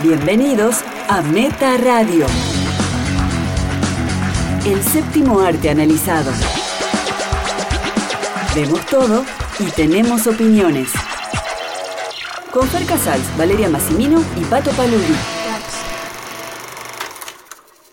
[0.00, 2.24] Bienvenidos a Meta Radio.
[4.64, 6.30] El séptimo arte analizado.
[8.54, 9.24] Vemos todo
[9.58, 10.92] y tenemos opiniones.
[12.52, 15.16] Con Fer Casals, Valeria Massimino y Pato Paludi.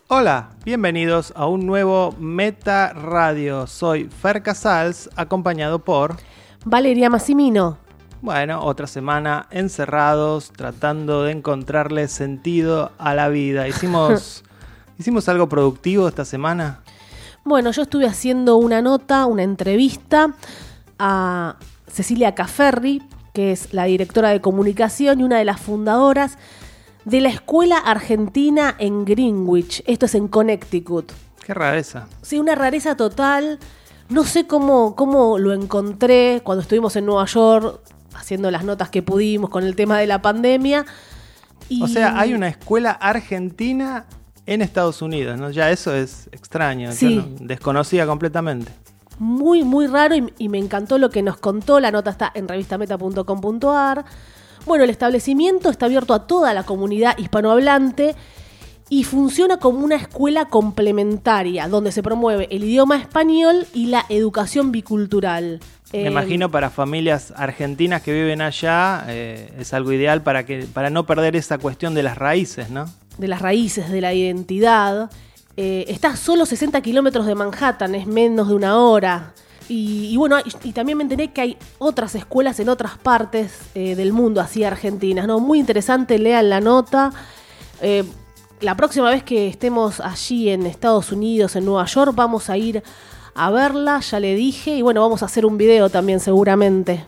[0.07, 3.65] Hola, bienvenidos a un nuevo Meta Radio.
[3.65, 6.17] Soy Fer Casals, acompañado por...
[6.65, 7.84] Valeria Massimino.
[8.26, 13.68] Bueno, otra semana encerrados, tratando de encontrarle sentido a la vida.
[13.68, 14.43] Hicimos,
[14.97, 16.82] hicimos algo productivo esta semana.
[17.43, 20.33] Bueno, yo estuve haciendo una nota, una entrevista
[20.97, 26.39] a Cecilia Caferri, que es la directora de comunicación y una de las fundadoras
[27.04, 29.83] de la Escuela Argentina en Greenwich.
[29.86, 31.11] Esto es en Connecticut.
[31.46, 32.08] Qué rareza.
[32.23, 33.59] Sí, una rareza total.
[34.09, 37.81] No sé cómo, cómo lo encontré cuando estuvimos en Nueva York
[38.16, 40.86] haciendo las notas que pudimos con el tema de la pandemia.
[41.69, 44.05] Y O sea, hay una escuela argentina
[44.45, 45.49] en Estados Unidos, ¿no?
[45.52, 46.89] Ya eso es extraño.
[46.91, 47.16] yo Sí.
[47.16, 48.71] no- desconocía completamente.
[49.17, 51.80] muy, muy raro y, y me encantó lo que nos contó.
[51.80, 54.03] La nota está en revistameta.com.ar.
[54.66, 58.16] Bueno, el establecimiento está abierto a toda la comunidad hispanohablante
[58.89, 64.71] y funciona como una escuela complementaria donde se promueve el idioma español y la educación
[64.71, 65.59] bicultural.
[65.95, 70.65] Me Eh, imagino para familias argentinas que viven allá eh, es algo ideal para, que,
[70.73, 72.85] para no perder esa cuestión de las raíces, ¿no?
[73.17, 75.09] de las raíces de la identidad.
[75.57, 79.33] Eh, está a solo 60 kilómetros de Manhattan, es menos de una hora.
[79.69, 83.57] Y, y bueno, y, y también me enteré que hay otras escuelas en otras partes
[83.73, 85.39] eh, del mundo, así argentinas, ¿no?
[85.39, 87.11] Muy interesante, lean la nota.
[88.61, 92.81] La próxima vez que estemos allí en Estados Unidos, en Nueva York, vamos a ir
[93.36, 97.05] a verla, ya le dije, y bueno, vamos a hacer un video también seguramente.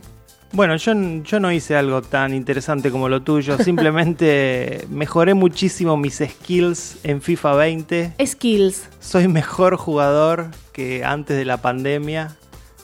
[0.52, 6.22] Bueno, yo, yo no hice algo tan interesante como lo tuyo, simplemente mejoré muchísimo mis
[6.25, 8.14] skills en FIFA 20.
[8.25, 8.89] Skills.
[9.00, 12.35] Soy mejor jugador que antes de la pandemia.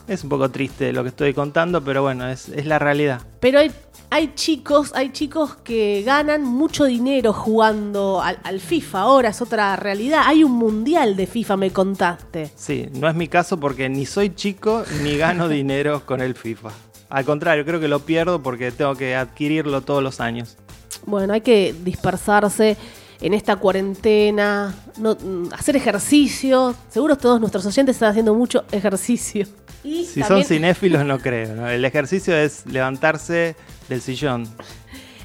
[0.05, 3.21] Es un poco triste lo que estoy contando, pero bueno, es, es la realidad.
[3.39, 3.71] Pero hay,
[4.13, 8.99] hay chicos, hay chicos que ganan mucho dinero jugando al, al FIFA.
[9.01, 10.21] Ahora es otra realidad.
[10.25, 12.51] Hay un mundial de FIFA, me contaste.
[12.55, 16.69] Sí, no es mi caso porque ni soy chico ni gano dinero con el FIFA.
[17.09, 20.57] Al contrario, creo que lo pierdo porque tengo que adquirirlo todos los años.
[21.05, 22.77] Bueno, hay que dispersarse
[23.19, 25.17] en esta cuarentena, no-
[25.57, 26.75] hacer ejercicio.
[26.89, 29.47] Seguro todos nuestros oyentes están haciendo mucho ejercicio.
[29.83, 31.55] Y Si también son cinéfilos no creo.
[31.55, 31.67] ¿no?
[31.67, 33.55] El ejercicio es levantarse
[33.93, 34.47] del sillón.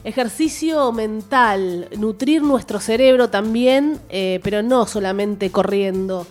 [0.04, 6.26] ejercicio mental, nutrir nuestro cerebro también, eh, pero no solamente corriendo.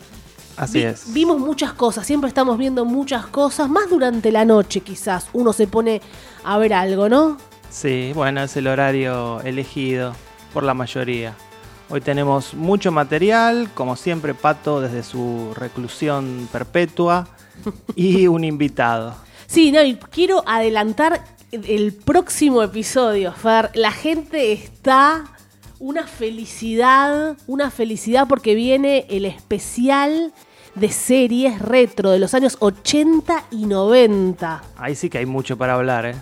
[0.56, 1.14] Así Vi- es.
[1.14, 5.68] Vimos muchas cosas, siempre estamos viendo muchas cosas, más durante la noche quizás uno se
[5.68, 6.02] pone
[6.44, 7.38] a ver algo, ¿no?
[7.70, 10.14] Sí, bueno, es el horario elegido
[10.54, 11.36] por la mayoría.
[11.90, 17.28] Hoy tenemos mucho material, como siempre Pato desde su reclusión perpetua
[17.96, 19.14] y un invitado.
[19.46, 23.72] Sí, no, y quiero adelantar el próximo episodio, Fer.
[23.74, 25.26] La gente está
[25.80, 30.34] una felicidad, una felicidad porque viene el especial
[30.76, 34.64] de series retro de los años 80 y 90.
[34.78, 36.16] Ahí sí que hay mucho para hablar, ¿eh?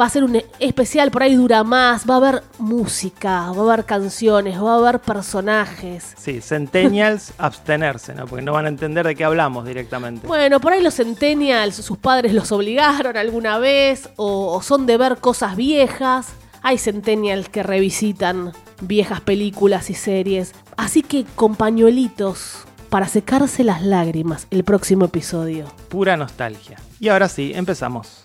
[0.00, 3.72] Va a ser un especial, por ahí dura más, va a haber música, va a
[3.72, 6.14] haber canciones, va a haber personajes.
[6.16, 8.26] Sí, Centennials, abstenerse, ¿no?
[8.26, 10.26] Porque no van a entender de qué hablamos directamente.
[10.26, 14.96] Bueno, por ahí los centennials, sus padres los obligaron alguna vez o, o son de
[14.96, 16.28] ver cosas viejas.
[16.62, 20.54] Hay centennials que revisitan viejas películas y series.
[20.76, 25.66] Así que con pañuelitos para secarse las lágrimas el próximo episodio.
[25.88, 26.78] Pura nostalgia.
[27.00, 28.21] Y ahora sí, empezamos.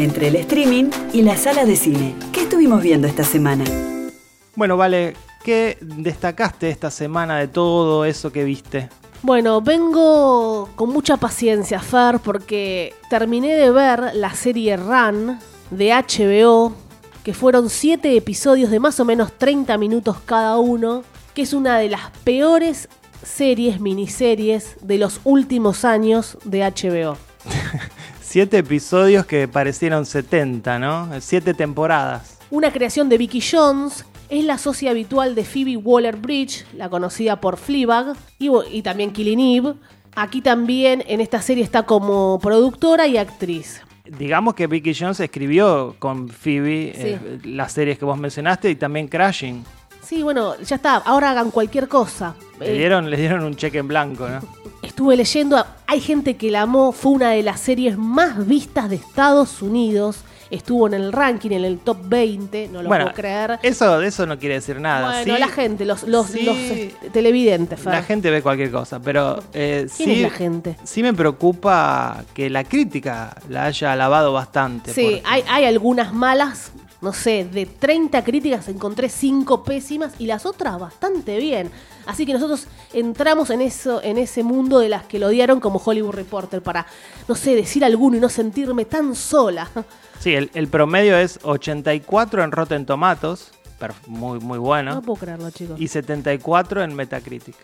[0.00, 2.14] Entre el streaming y la sala de cine.
[2.32, 3.64] ¿Qué estuvimos viendo esta semana?
[4.56, 5.12] Bueno, vale,
[5.44, 8.88] ¿qué destacaste esta semana de todo eso que viste?
[9.20, 15.38] Bueno, vengo con mucha paciencia, Fer, porque terminé de ver la serie Run
[15.70, 16.72] de HBO,
[17.22, 21.04] que fueron siete episodios de más o menos 30 minutos cada uno,
[21.34, 22.88] que es una de las peores
[23.22, 27.18] series, miniseries de los últimos años de HBO.
[28.30, 31.08] Siete episodios que parecieron 70, ¿no?
[31.20, 32.38] Siete temporadas.
[32.48, 37.56] Una creación de Vicky Jones, es la socia habitual de Phoebe Waller-Bridge, la conocida por
[37.56, 39.74] Fleabag, y, y también Killing Eve.
[40.14, 43.82] Aquí también en esta serie está como productora y actriz.
[44.04, 49.08] Digamos que Vicky Jones escribió con Phoebe eh, las series que vos mencionaste y también
[49.08, 49.64] Crashing.
[50.10, 52.34] Sí, bueno, ya está, ahora hagan cualquier cosa.
[52.58, 54.40] Le Eh, dieron, le dieron un cheque en blanco, ¿no?
[54.82, 58.96] estuve leyendo, hay gente que la amó, fue una de las series más vistas de
[58.96, 63.60] Estados Unidos estuvo en el ranking, en el top 20, no lo bueno, puedo creer.
[63.62, 65.06] Eso, eso no quiere decir nada.
[65.22, 66.42] Bueno, Sí, la gente, los, los, sí.
[66.42, 67.92] los, este, televidentes, Fer.
[67.92, 70.76] La gente ve cualquier cosa, pero eh, ¿Quién sí, es la gente?
[70.82, 74.92] sí me preocupa que la crítica la haya alabado bastante.
[74.92, 80.46] Sí, hay, hay algunas malas, no sé, de 30 críticas encontré 5 pésimas y las
[80.46, 81.70] otras bastante bien.
[82.06, 85.80] Así que nosotros entramos en eso, en ese mundo de las que lo odiaron como
[85.84, 86.86] Hollywood Reporter para,
[87.28, 89.70] no sé, decir alguno y no sentirme tan sola.
[90.18, 93.50] Sí, el, el promedio es 84 en Rotten Tomatoes,
[94.06, 95.80] muy, muy No, bueno, puedo creerlo, chicos.
[95.80, 97.56] y 74 en Metacritic.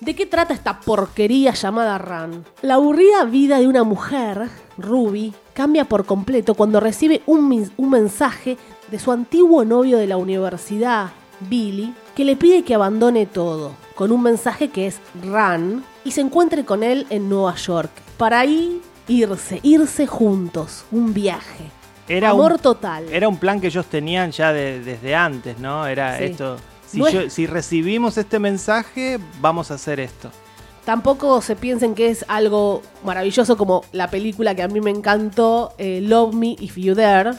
[0.00, 2.44] ¿De qué trata esta porquería llamada Run?
[2.62, 8.58] La aburrida vida de una mujer, Ruby, cambia por completo cuando recibe un, un mensaje
[8.92, 11.10] de su antiguo novio de la universidad,
[11.40, 16.20] Billy, que le pide que abandone todo, con un mensaje que es Run, y se
[16.20, 21.64] encuentre con él en Nueva York, para ahí irse, irse juntos, un viaje.
[22.08, 23.04] Era Amor un, total.
[23.10, 25.86] Era un plan que ellos tenían ya de- desde antes, ¿no?
[25.86, 26.24] Era Sí.
[26.24, 26.56] esto.
[26.86, 30.30] Si, No es- yo- si recibimos este mensaje, vamos a hacer esto.
[30.84, 35.72] Tampoco se piensen que es algo maravilloso como la película que a mí me encantó,
[35.78, 37.30] eh, Love Me If You Dare,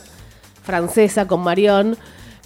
[0.64, 1.98] francesa con Marion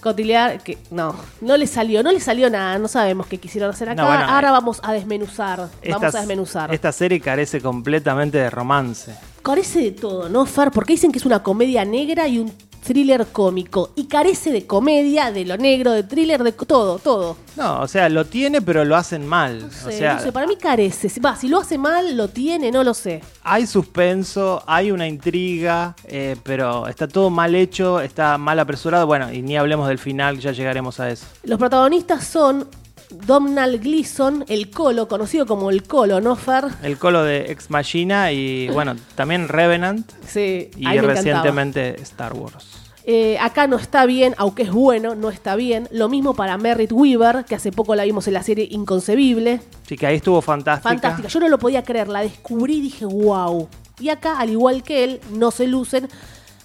[0.01, 3.89] Cotillard, que no, no le salió, no le salió nada, no sabemos qué quisieron hacer
[3.89, 4.01] acá.
[4.01, 6.73] No, bueno, Ahora eh, vamos a desmenuzar, vamos a desmenuzar.
[6.73, 9.15] Esta serie carece completamente de romance.
[9.41, 10.71] Carece de todo, ¿no, Fer?
[10.71, 12.51] Porque dicen que es una comedia negra y un
[12.87, 13.91] thriller cómico.
[13.95, 17.35] Y carece de comedia, de lo negro, de thriller, de todo, todo.
[17.57, 19.59] No, o sea, lo tiene, pero lo hacen mal.
[19.59, 21.11] No o sea, no sé, para mí carece.
[21.19, 23.21] Va, si lo hace mal, lo tiene, no lo sé.
[23.43, 29.05] hay suspenso, hay una intriga, eh, pero está todo mal hecho, está mal apresurado.
[29.05, 31.25] Bueno, y ni hablemos del final, ya llegaremos a eso.
[31.43, 32.67] Los protagonistas son
[33.09, 36.65] Domhnall Gleeson, el Colo, conocido como el Colo, ¿no, Fer?
[36.83, 41.13] El colo de Ex Machina y, bueno, también Revenant Sí, y encantaba.
[41.13, 42.65] recientemente Star Wars.
[43.09, 45.88] Eh, acá no está bien, aunque es bueno, no está bien.
[45.92, 49.62] Lo mismo para Merritt Weaver, que hace poco la vimos en la serie Inconcebible.
[49.88, 50.89] Sí, que ahí estuvo fantástica.
[50.89, 53.69] Fantástica, yo no lo podía creer, la descubrí y dije, wow.
[54.01, 56.09] Y acá, al igual que él, no se lucen.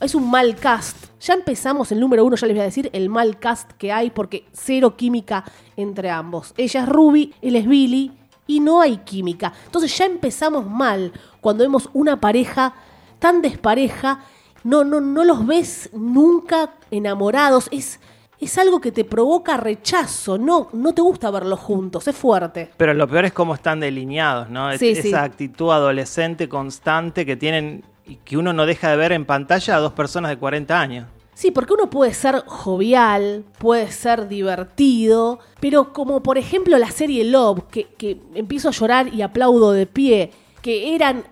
[0.01, 0.97] Es un mal cast.
[1.23, 4.11] Ya empezamos el número uno, ya les voy a decir el mal cast que hay,
[4.11, 5.45] porque cero química
[5.77, 6.53] entre ambos.
[6.57, 8.11] Ella es Ruby, él es Billy,
[8.49, 9.53] y no hay química.
[9.67, 12.75] Entonces ya empezamos mal cuando vemos una pareja
[13.21, 14.19] tan despareja.
[14.65, 17.69] No, no, no los ves nunca enamorados.
[17.71, 18.01] Es,
[18.41, 20.39] es algo que te provoca rechazo.
[20.39, 22.09] No, no te gusta verlos juntos.
[22.09, 22.73] Es fuerte.
[22.77, 24.77] Pero lo peor es cómo están delineados, ¿no?
[24.77, 25.15] Sí, Esa sí.
[25.15, 29.81] actitud adolescente constante que tienen y que uno no deja de ver en pantalla a
[29.81, 31.07] dos personas de 40 años.
[31.35, 37.25] Sí, porque uno puede ser jovial, puede ser divertido, pero como por ejemplo la serie
[37.25, 41.25] Love, que, que empiezo a llorar y aplaudo de pie, que eran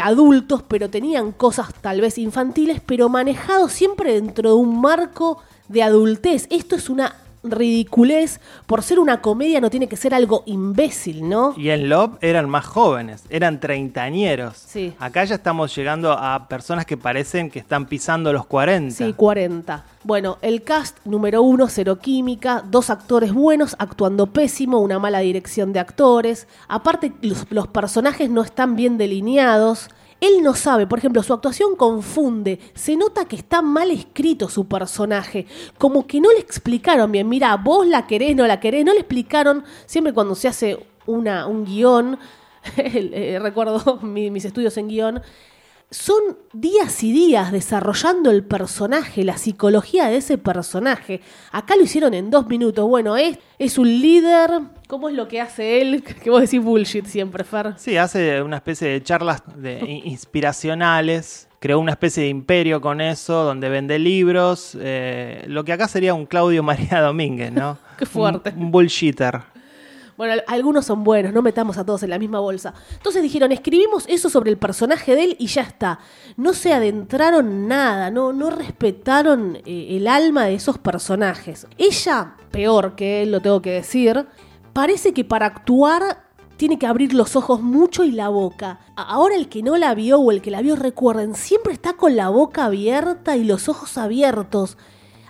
[0.00, 5.82] adultos, pero tenían cosas tal vez infantiles, pero manejados siempre dentro de un marco de
[5.82, 6.46] adultez.
[6.50, 8.40] Esto es una ridiculez.
[8.66, 11.54] Por ser una comedia no tiene que ser algo imbécil, ¿no?
[11.56, 14.56] Y en Love eran más jóvenes, eran treintañeros.
[14.56, 14.94] Sí.
[14.98, 18.94] Acá ya estamos llegando a personas que parecen que están pisando los 40.
[18.94, 19.84] Sí, 40.
[20.02, 25.72] Bueno, el cast número uno, cero química, dos actores buenos actuando pésimo, una mala dirección
[25.72, 26.46] de actores.
[26.68, 29.88] Aparte, los, los personajes no están bien delineados.
[30.20, 32.58] Él no sabe, por ejemplo, su actuación confunde.
[32.74, 35.46] Se nota que está mal escrito su personaje.
[35.78, 37.28] Como que no le explicaron bien.
[37.28, 38.84] Mira, vos la querés, no la querés.
[38.84, 39.64] No le explicaron.
[39.86, 42.18] Siempre cuando se hace una, un guion,
[42.76, 45.22] eh, recuerdo mi- mis estudios en guion,
[45.90, 51.20] son días y días desarrollando el personaje, la psicología de ese personaje.
[51.52, 52.88] Acá lo hicieron en dos minutos.
[52.88, 54.50] Bueno, es, es un líder.
[54.86, 56.02] ¿Cómo es lo que hace él?
[56.22, 57.74] Que vos decís bullshit siempre, Fer.
[57.76, 61.48] Sí, hace una especie de charlas de, in- inspiracionales.
[61.58, 64.76] Creó una especie de imperio con eso, donde vende libros.
[64.80, 67.76] eh, lo que acá sería un Claudio María Domínguez, ¿no?
[67.98, 68.50] Qué fuerte.
[68.56, 69.40] Un, un bullshitter.
[70.20, 72.74] Bueno, al- algunos son buenos, no metamos a todos en la misma bolsa.
[72.92, 75.98] Entonces dijeron, escribimos eso sobre el personaje de él y ya está.
[76.36, 81.66] No se adentraron nada, no, no respetaron eh, el alma de esos personajes.
[81.78, 84.26] Ella, peor que él, lo tengo que decir,
[84.74, 86.24] parece que para actuar
[86.58, 88.80] tiene que abrir los ojos mucho y la boca.
[88.96, 92.14] Ahora el que no la vio o el que la vio, recuerden, siempre está con
[92.14, 94.76] la boca abierta y los ojos abiertos.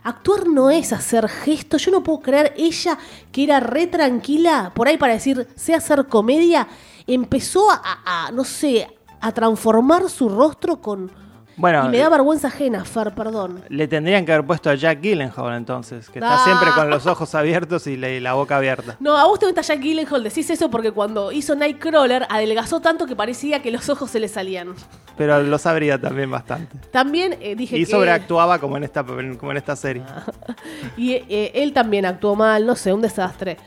[0.02, 1.84] Actuar no es hacer gestos.
[1.84, 2.98] Yo no puedo creer ella
[3.32, 6.66] que era re tranquila, por ahí para decir, sé hacer comedia,
[7.06, 8.88] empezó a, a- no sé,
[9.20, 11.10] a transformar su rostro con,
[11.56, 13.62] Bueno, y me da vergüenza ajena, Fer, perdón.
[13.68, 16.44] Le tendrían que haber puesto a Jack Gyllenhaal entonces, que está Ah.
[16.44, 18.96] siempre con los ojos abiertos y la, y la boca abierta.
[19.00, 23.06] No, a vos te gusta Jack Gyllenhaal, decís eso porque cuando hizo Nightcrawler adelgazó tanto
[23.06, 24.74] que parecía que los ojos se le salían.
[25.18, 26.78] Pero lo sabría también bastante.
[26.90, 27.90] También eh, dije Y que...
[27.90, 30.02] sobreactuaba como en esta, como en esta serie.
[30.96, 33.58] Y eh, él también actuó mal, no sé, un desastre.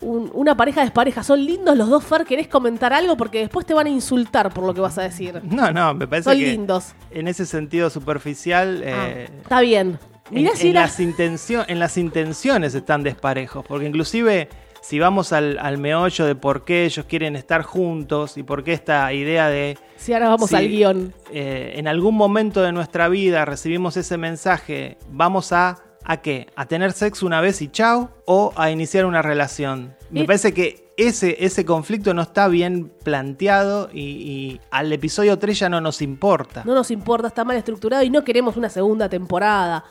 [0.00, 3.16] Un- una pareja despareja, son lindos los dos, Fer, ¿querés comentar algo?
[3.16, 5.40] Porque después te van a insultar por lo que vas a decir.
[5.50, 6.92] No, no, me parece Son que lindos.
[7.10, 8.82] en ese sentido superficial...
[8.86, 9.98] Ah, eh, está bien.
[10.30, 14.48] Mirá en, si en era- las intencio- en las intenciones están desparejos, porque inclusive
[14.82, 18.74] si vamos al, al meollo de por qué ellos quieren estar juntos y por qué
[18.74, 21.12] esta idea de Si ahora vamos si, al guion.
[21.32, 25.78] eh, en algún momento de nuestra vida recibimos ese mensaje, vamos a
[26.08, 26.48] ¿a qué?
[26.56, 28.10] ¿A tener sexo una vez y chao?
[28.24, 29.94] ¿O a iniciar una relación?
[30.10, 35.58] Me parece que ese, ese conflicto no está bien planteado y, y al episodio 3
[35.58, 36.64] ya no nos importa.
[36.64, 39.84] No nos importa, está mal estructurado y no queremos una segunda temporada.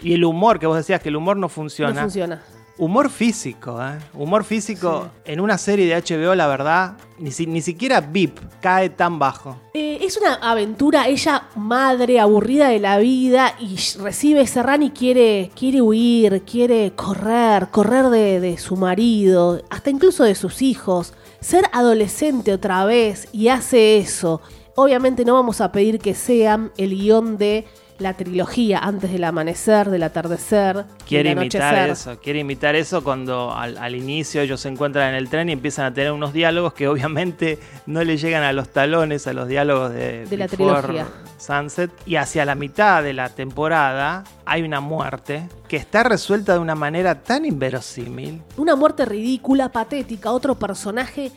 [0.00, 1.92] Y el humor, que vos decías que el humor no funciona.
[1.92, 2.40] No funciona.
[2.78, 3.98] Humor físico, ¿eh?
[4.14, 8.88] Humor físico en una serie de HBO, la verdad, ni, si- ni siquiera VIP cae
[8.90, 9.56] tan bajo.
[9.74, 14.90] Eh, es una aventura, ella madre aburrida de la vida y recibe ese ran y
[14.90, 21.14] quiere, quiere huir, quiere correr, correr de, de su marido, hasta incluso de sus hijos,
[21.40, 24.40] ser adolescente otra vez y hace eso.
[24.76, 27.66] Obviamente no vamos a pedir que sean el guion de
[27.98, 33.52] la trilogía antes del amanecer, del atardecer, Quiere del imitar eso, quiere imitar eso cuando
[33.52, 36.72] al, al inicio ellos se encuentran en el tren y empiezan a tener unos diálogos
[36.74, 41.06] que obviamente no le llegan a los talones a los diálogos de, De la trilogía.
[41.38, 41.90] Sunset.
[42.04, 46.74] Y hacia la mitad de la temporada hay una muerte que está resuelta de una
[46.74, 48.42] manera tan inverosímil.
[48.56, 51.30] Una muerte ridícula, patética, otro personaje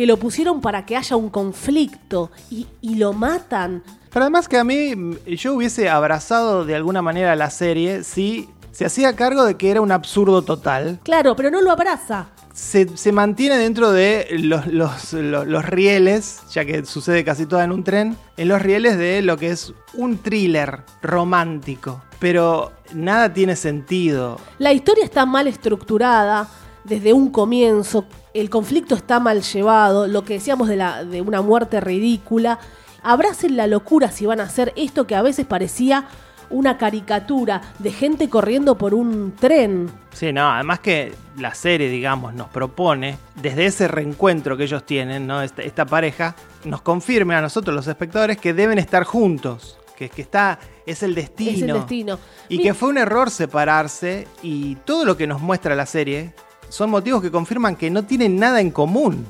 [0.00, 3.82] que lo pusieron para que haya un conflicto y, y lo matan.
[4.10, 4.94] Pero además que a mí
[5.26, 9.82] yo hubiese abrazado de alguna manera la serie si se hacía cargo de que era
[9.82, 11.00] un absurdo total.
[11.02, 12.28] Claro, pero no lo abraza.
[12.54, 17.62] Se, se mantiene dentro de los, los- los- los rieles, ya que sucede casi toda
[17.64, 22.00] en un tren, en los rieles de lo que es un thriller romántico.
[22.18, 24.38] Pero nada tiene sentido.
[24.58, 26.48] La historia está mal estructurada
[26.84, 31.42] desde un comienzo, el conflicto está mal llevado, lo que decíamos de, la, de una
[31.42, 32.58] muerte ridícula.
[33.02, 36.06] Abracen la locura si van a hacer esto que a veces parecía
[36.50, 39.88] una caricatura de gente corriendo por un tren.
[40.12, 45.26] Sí, no, además que la serie, digamos, nos propone, desde ese reencuentro que ellos tienen,
[45.26, 45.42] ¿no?
[45.42, 46.34] Esta, esta pareja,
[46.64, 51.14] nos confirme a nosotros los espectadores que deben estar juntos, que, que está, es el
[51.14, 51.50] destino.
[51.52, 52.18] Es el destino.
[52.48, 56.34] Y que fue un error separarse y todo lo que nos muestra la serie
[56.70, 59.26] son motivos que confirman que no tienen nada en común.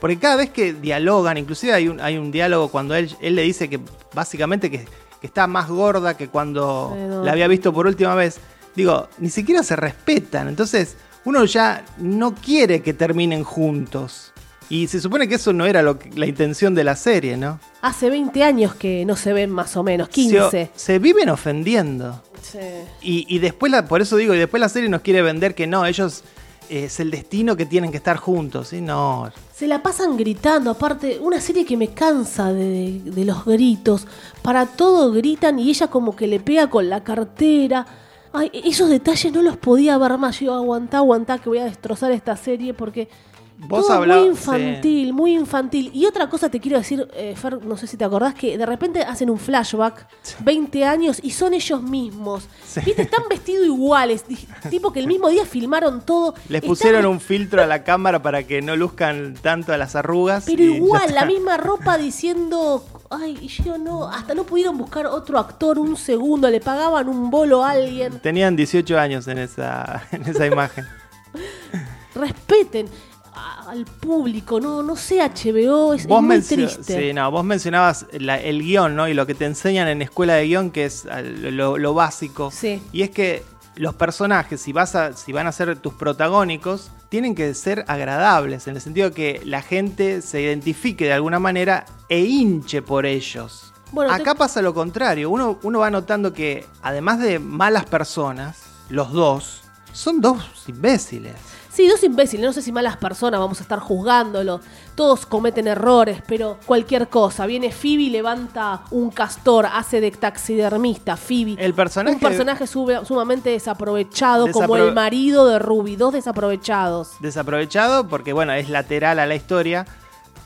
[0.00, 3.42] Porque cada vez que dialogan, inclusive hay un, hay un diálogo cuando él, él le
[3.42, 3.78] dice que
[4.14, 4.78] básicamente que,
[5.20, 8.38] que está más gorda que cuando la había visto por última vez.
[8.74, 10.48] Digo, ni siquiera se respetan.
[10.48, 14.32] Entonces, uno ya no quiere que terminen juntos.
[14.68, 17.60] Y se supone que eso no era lo que- la intención de la serie, ¿no?
[17.82, 20.70] Hace 20 años que no se ven más o menos, Se, 15.
[20.74, 22.22] se viven ofendiendo.
[22.42, 22.58] Sí.
[23.02, 25.66] Y, y después, la, por eso digo, y después la serie nos quiere vender que
[25.66, 26.24] no, ellos
[26.68, 28.72] es el destino que tienen que estar juntos.
[28.72, 33.44] Y no, Se la pasan gritando, aparte, una serie que me cansa de, de los
[33.44, 34.06] gritos.
[34.42, 37.86] Para todo gritan y ella como que le pega con la cartera.
[38.32, 40.40] Ay, esos detalles no los podía ver más.
[40.40, 43.08] Yo aguantá, aguantá que voy a destrozar esta serie porque
[43.56, 45.90] Vos todo hablabas- muy infantil, muy infantil.
[45.94, 48.66] Y otra cosa te quiero decir, eh, Fer, no sé si te acordás, que de
[48.66, 50.06] repente hacen un flashback,
[50.40, 52.46] 20 años, y son ellos mismos.
[52.66, 52.80] Sí.
[52.84, 53.02] ¿Viste?
[53.02, 54.24] Están vestidos iguales,
[54.68, 56.34] tipo que el mismo día filmaron todo.
[56.48, 59.94] les Están pusieron un filtro a la cámara para que no luzcan tanto a las
[59.96, 60.44] arrugas.
[60.46, 65.38] Pero igual, la misma ropa diciendo, ay, y yo no, hasta no pudieron buscar otro
[65.38, 68.18] actor un segundo, le pagaban un bolo a alguien.
[68.20, 70.84] Tenían 18 años en esa, en esa imagen.
[72.14, 72.88] Respeten
[73.34, 77.08] a- al público, no, no sé, HBO, es, es muy triste.
[77.08, 79.08] sí, no, vos mencionabas la- el guion, ¿no?
[79.08, 81.06] Y lo que te enseñan en escuela de guion, que es
[81.50, 82.50] lo, lo básico.
[82.50, 82.82] Sí.
[82.92, 83.42] Y es que
[83.76, 88.66] los personajes, si, vas a, si van a ser tus protagónicos, tienen que ser agradables,
[88.68, 93.72] en el sentido que la gente se identifique de alguna manera e hinche por ellos.
[93.92, 98.62] Bueno, te- Acá pasa lo contrario, uno, uno va notando que además de malas personas,
[98.90, 99.62] los dos
[99.92, 101.34] son dos imbéciles.
[101.74, 104.60] Sí, dos imbéciles, no sé si malas personas, vamos a estar juzgándolo.
[104.94, 107.46] Todos cometen errores, pero cualquier cosa.
[107.46, 111.16] Viene Phoebe, levanta un castor, hace de taxidermista.
[111.16, 111.56] Phoebe.
[111.58, 115.96] El personaje- Un personaje sube- sumamente desaprovechado, como el marido de Ruby.
[115.96, 117.10] Dos desaprovechados.
[117.20, 119.84] desaprovechado porque, bueno, es lateral a la historia.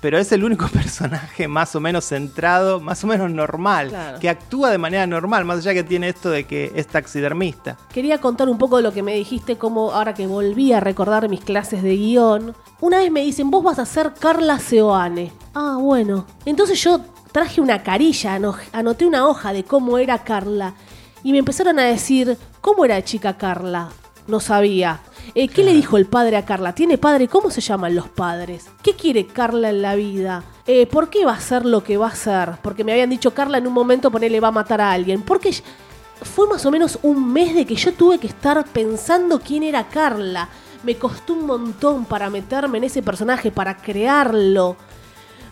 [0.01, 4.19] Pero es el único personaje más o menos centrado, más o menos normal, Claro.
[4.21, 7.77] que actúa de manera normal, más allá que tiene esto de que es taxidermista.
[7.93, 11.29] Quería contar un poco de lo que me dijiste, como ahora que volví a recordar
[11.29, 12.55] mis clases de guion.
[12.81, 15.33] Una vez me dicen, vos vas a ser Carla Seoane.
[15.55, 16.27] Ah, bueno.
[16.45, 17.01] Entonces yo
[17.33, 20.75] traje una carilla, ano- anoté una hoja de cómo era Carla.
[21.25, 23.89] Y me empezaron a decir, ¿cómo era chica Carla?
[24.29, 25.01] No sabía.
[25.35, 26.75] Eh, ¿Qué le dijo el padre a Carla?
[26.75, 27.29] ¿Tiene padre?
[27.29, 28.67] ¿Cómo se llaman los padres?
[28.83, 30.43] ¿Qué quiere Carla en la vida?
[30.67, 32.53] Eh, ¿Por qué va a ser lo que va a ser?
[32.63, 35.23] Porque me habían dicho Carla en un momento ponerle va a matar a alguien.
[35.23, 35.55] Porque
[36.23, 39.89] fue más o menos un mes de que yo tuve que estar pensando quién era
[39.89, 40.49] Carla.
[40.83, 44.77] Me costó un montón para meterme en ese personaje, para crearlo.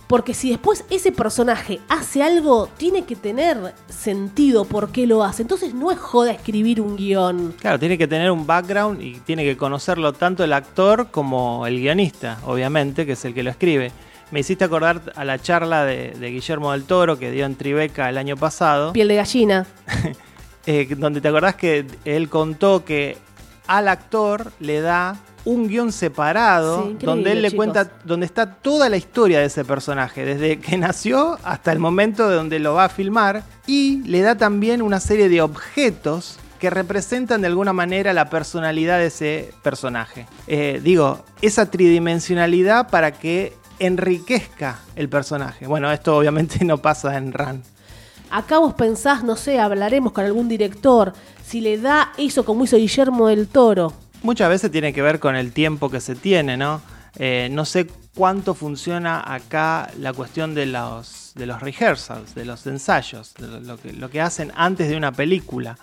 [0.06, 5.42] Porque si después ese personaje hace algo, tiene que tener sentido por qué lo hace.
[5.42, 7.54] Entonces no es joda escribir un guion.
[7.58, 11.80] Claro, tiene que tener un background y tiene que conocerlo tanto el actor como el
[11.80, 13.90] guionista, obviamente, que es el que lo escribe.
[14.30, 18.08] Me hiciste acordar a la charla de, de Guillermo del Toro que dio en Tribeca
[18.08, 18.92] el año pasado.
[18.92, 19.66] Piel de gallina.
[20.66, 23.18] eh, donde te acordás que él contó que
[23.66, 25.16] al actor le da
[25.46, 27.56] un guion separado Sí, donde él le chicos.
[27.56, 32.28] cuenta donde está toda la historia de ese personaje, desde que nació hasta el momento
[32.28, 36.68] de donde lo va a filmar y le da también una serie de objetos que
[36.70, 40.26] representan de alguna manera la personalidad de ese personaje.
[40.46, 45.66] Eh, digo, esa tridimensionalidad para que enriquezca el personaje.
[45.66, 47.62] Bueno, esto obviamente no pasa en Ran.
[48.30, 51.12] Acá vos pensás, no sé, hablaremos con algún director.
[51.44, 53.92] Si le da eso como hizo Guillermo del Toro.
[54.26, 56.80] Muchas veces tiene que ver con el tiempo que se tiene, ¿no?
[57.16, 62.66] Eh, no sé cuánto funciona acá la cuestión de los, de los rehearsals, de los
[62.66, 65.78] ensayos, de lo, que, lo que hacen antes de una película.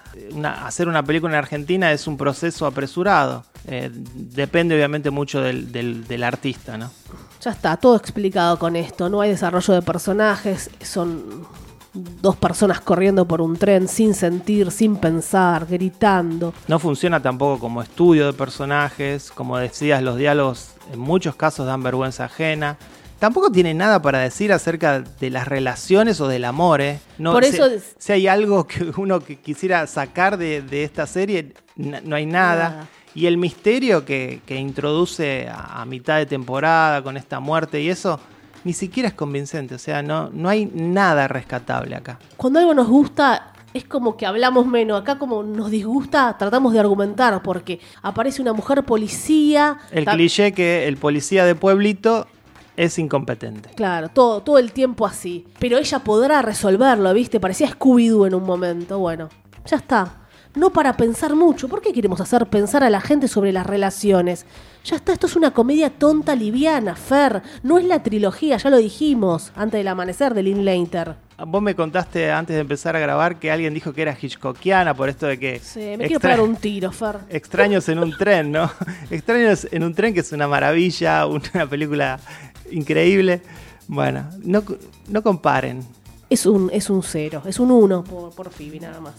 [0.66, 3.46] Hacer una película en Argentina es un proceso apresurado.
[3.66, 6.92] Eh, depende obviamente mucho del, del- del artista, ¿no?
[7.42, 9.08] Ya está, todo explicado con esto.
[9.10, 10.70] No hay desarrollo de personajes.
[10.82, 11.48] Son
[11.94, 16.54] dos personas corriendo por un tren sin sentir, sin pensar, gritando.
[16.68, 21.84] No funciona tampoco como estudio de personajes, como decías, los diálogos en muchos casos dan
[21.84, 22.78] vergüenza ajena.
[23.20, 27.00] Tampoco tiene nada para decir acerca de las relaciones o del amor, ¿eh?
[27.18, 31.54] No, Por si- eso- si, hay algo que uno quisiera sacar de, de esta serie,
[31.76, 32.70] no hay nada.
[32.70, 32.88] Nada.
[33.16, 37.88] Y el misterio que, que introduce a, a mitad de temporada con esta muerte y
[37.90, 38.20] eso,
[38.64, 39.76] ni siquiera es convincente.
[39.76, 42.20] O sea, no, no hay nada rescatable acá.
[42.38, 45.02] Cuando algo nos gusta, es como que hablamos menos.
[45.02, 47.42] Acá, como nos disgusta, tratamos de argumentar.
[47.44, 49.78] Porque aparece una mujer policía.
[49.92, 52.28] El cliché que el policía de pueblito
[52.76, 53.70] es incompetente.
[53.76, 55.46] Claro, todo, todo el tiempo así.
[55.60, 57.40] Pero ella podrá resolverlo, ¿viste?
[57.40, 59.00] Parecía Scooby-Doo en un momento.
[59.00, 59.30] Bueno,
[59.66, 60.23] ya está.
[60.56, 61.68] No para pensar mucho.
[61.68, 64.46] ¿Por qué queremos hacer pensar a la gente sobre las relaciones?
[64.86, 67.42] Ya está, esto es una comedia tonta, liviana, Fer.
[67.64, 71.16] No es la trilogía, ya lo dijimos, antes del amanecer de Linklater.
[71.48, 75.10] Vos me contaste antes de empezar a grabar que alguien dijo que era Hitchcockiana por
[75.10, 77.18] esto de que Sí, me quiero pegar un tiro, Fer.
[77.30, 78.70] extraños en un tren, ¿no?
[79.10, 82.20] Extraños en un tren que es una maravilla, una película
[82.70, 83.42] increíble.
[83.88, 84.64] Bueno, no,
[85.08, 85.84] no comparen.
[86.30, 89.14] Es un, es un cero, es un uno por, por Phoebe, nada más.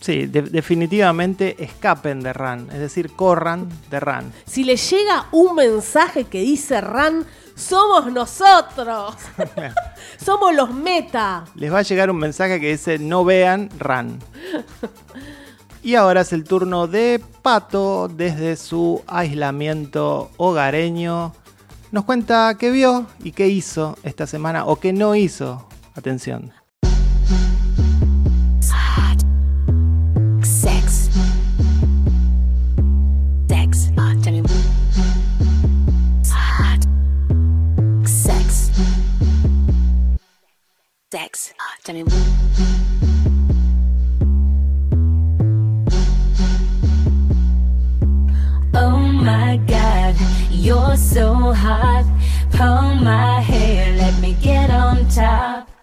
[0.00, 4.32] Sí, de- definitivamente escapen de Ran, es decir, corran de Ran.
[4.46, 9.16] Si le llega un mensaje que dice Ran, somos nosotros.
[10.24, 11.44] somos los meta.
[11.56, 14.20] Les va a llegar un mensaje que dice no vean Ran.
[15.82, 21.32] Y ahora es el turno de Pato desde su aislamiento hogareño.
[21.90, 25.66] Nos cuenta qué vio y qué hizo esta semana o qué no hizo.
[25.96, 26.52] Atención.
[41.10, 41.54] Sex.
[41.58, 41.72] Ah.
[48.74, 50.14] Oh my god,
[50.50, 52.04] you're so hot.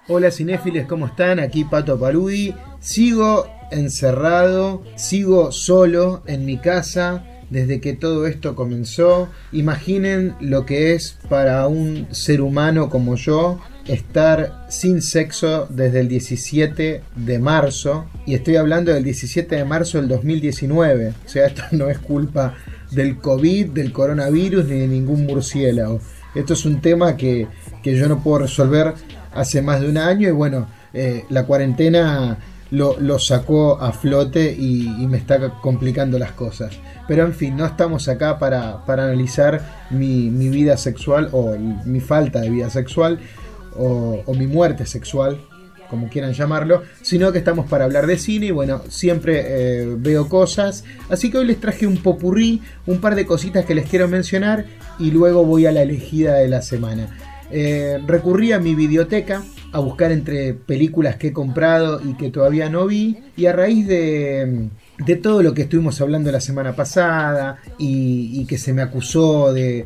[0.08, 1.40] Hola cinéfiles, ¿cómo están?
[1.40, 2.54] Aquí Pato Paludi.
[2.80, 9.30] Sigo encerrado, sigo solo en mi casa desde que todo esto comenzó.
[9.52, 16.08] Imaginen lo que es para un ser humano como yo estar sin sexo desde el
[16.08, 18.06] 17 de marzo.
[18.26, 21.14] Y estoy hablando del 17 de marzo del 2019.
[21.26, 22.56] O sea, esto no es culpa
[22.92, 26.00] del COVID, del coronavirus ni de ningún murciélago.
[26.34, 27.48] Esto es un tema que,
[27.82, 28.94] que yo no puedo resolver
[29.34, 32.38] hace más de un año y bueno, eh, la cuarentena
[32.72, 36.78] lo, lo sacó a flote y, y me está complicando las cosas.
[37.08, 42.00] Pero en fin, no estamos acá para, para analizar mi, mi vida sexual o mi
[42.00, 43.20] falta de vida sexual
[43.78, 45.40] o, mi muerte sexual,
[45.90, 50.28] como quieran llamarlo, sino que estamos para hablar de cine y bueno, siempre eh, veo
[50.28, 50.84] cosas.
[51.10, 54.66] Así que hoy les traje un popurrí, un par de cositas que les quiero mencionar
[55.00, 57.16] y luego voy a la elegida de la semana.
[57.52, 62.70] Eh, recurrí a mi videoteca a buscar entre películas que he comprado y que todavía
[62.70, 67.58] no vi y a raíz de, de todo lo que estuvimos hablando la semana pasada
[67.78, 69.86] y, que se me acusó de,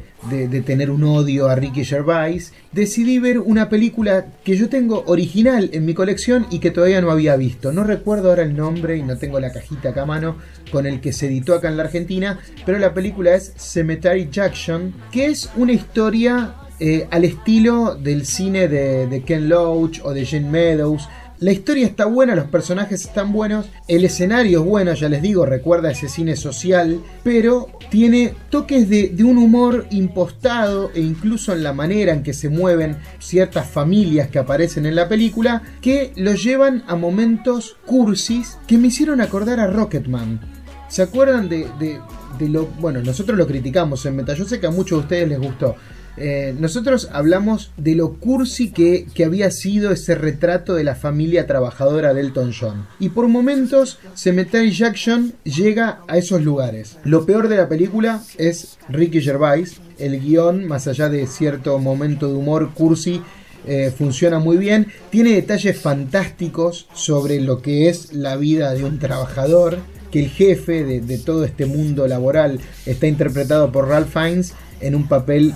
[0.66, 5.86] tener un odio a Ricky Gervais, decidí ver una película que yo tengo original en
[5.86, 7.72] mi colección y que todavía no había visto.
[7.72, 10.38] No recuerdo ahora el nombre y no tengo la cajita acá a mano
[10.72, 14.94] con el que se editó acá en la Argentina, pero la película es Cemetery Junction,
[15.12, 20.26] que es una historia eh, al estilo del cine de, de Ken Loach o de
[20.26, 21.08] Jane Meadows.
[21.40, 25.46] La historia está buena, los personajes están buenos, el escenario es bueno, ya les digo,
[25.46, 31.72] recuerda ese cine social, pero tiene toques de, un humor impostado e incluso en la
[31.72, 36.84] manera en que se mueven ciertas familias que aparecen en la película, que lo llevan
[36.88, 40.42] a momentos cursis que me hicieron acordar a Rocketman.
[40.90, 42.02] ¿Se acuerdan de, de-
[42.38, 42.66] de lo...
[42.66, 45.76] Bueno, nosotros lo criticamos en Meta, yo sé que a muchos de ustedes les gustó.
[46.20, 52.14] Eh, nosotros hablamos de lo cursi que, había sido ese retrato de la familia trabajadora
[52.14, 52.88] de Elton John.
[53.00, 56.98] Y por momentos, Cemetery Jackson llega a esos lugares.
[57.04, 59.80] Lo peor de la película es Ricky Gervais.
[59.98, 63.22] El guion, más allá de cierto momento de humor cursi,
[63.66, 64.88] eh, funciona muy bien.
[65.10, 69.78] Tiene detalles fantásticos sobre lo que es la vida de un trabajador.
[70.12, 74.96] Que el jefe de, de todo este mundo laboral está interpretado por Ralph Fiennes en
[74.96, 75.54] un papel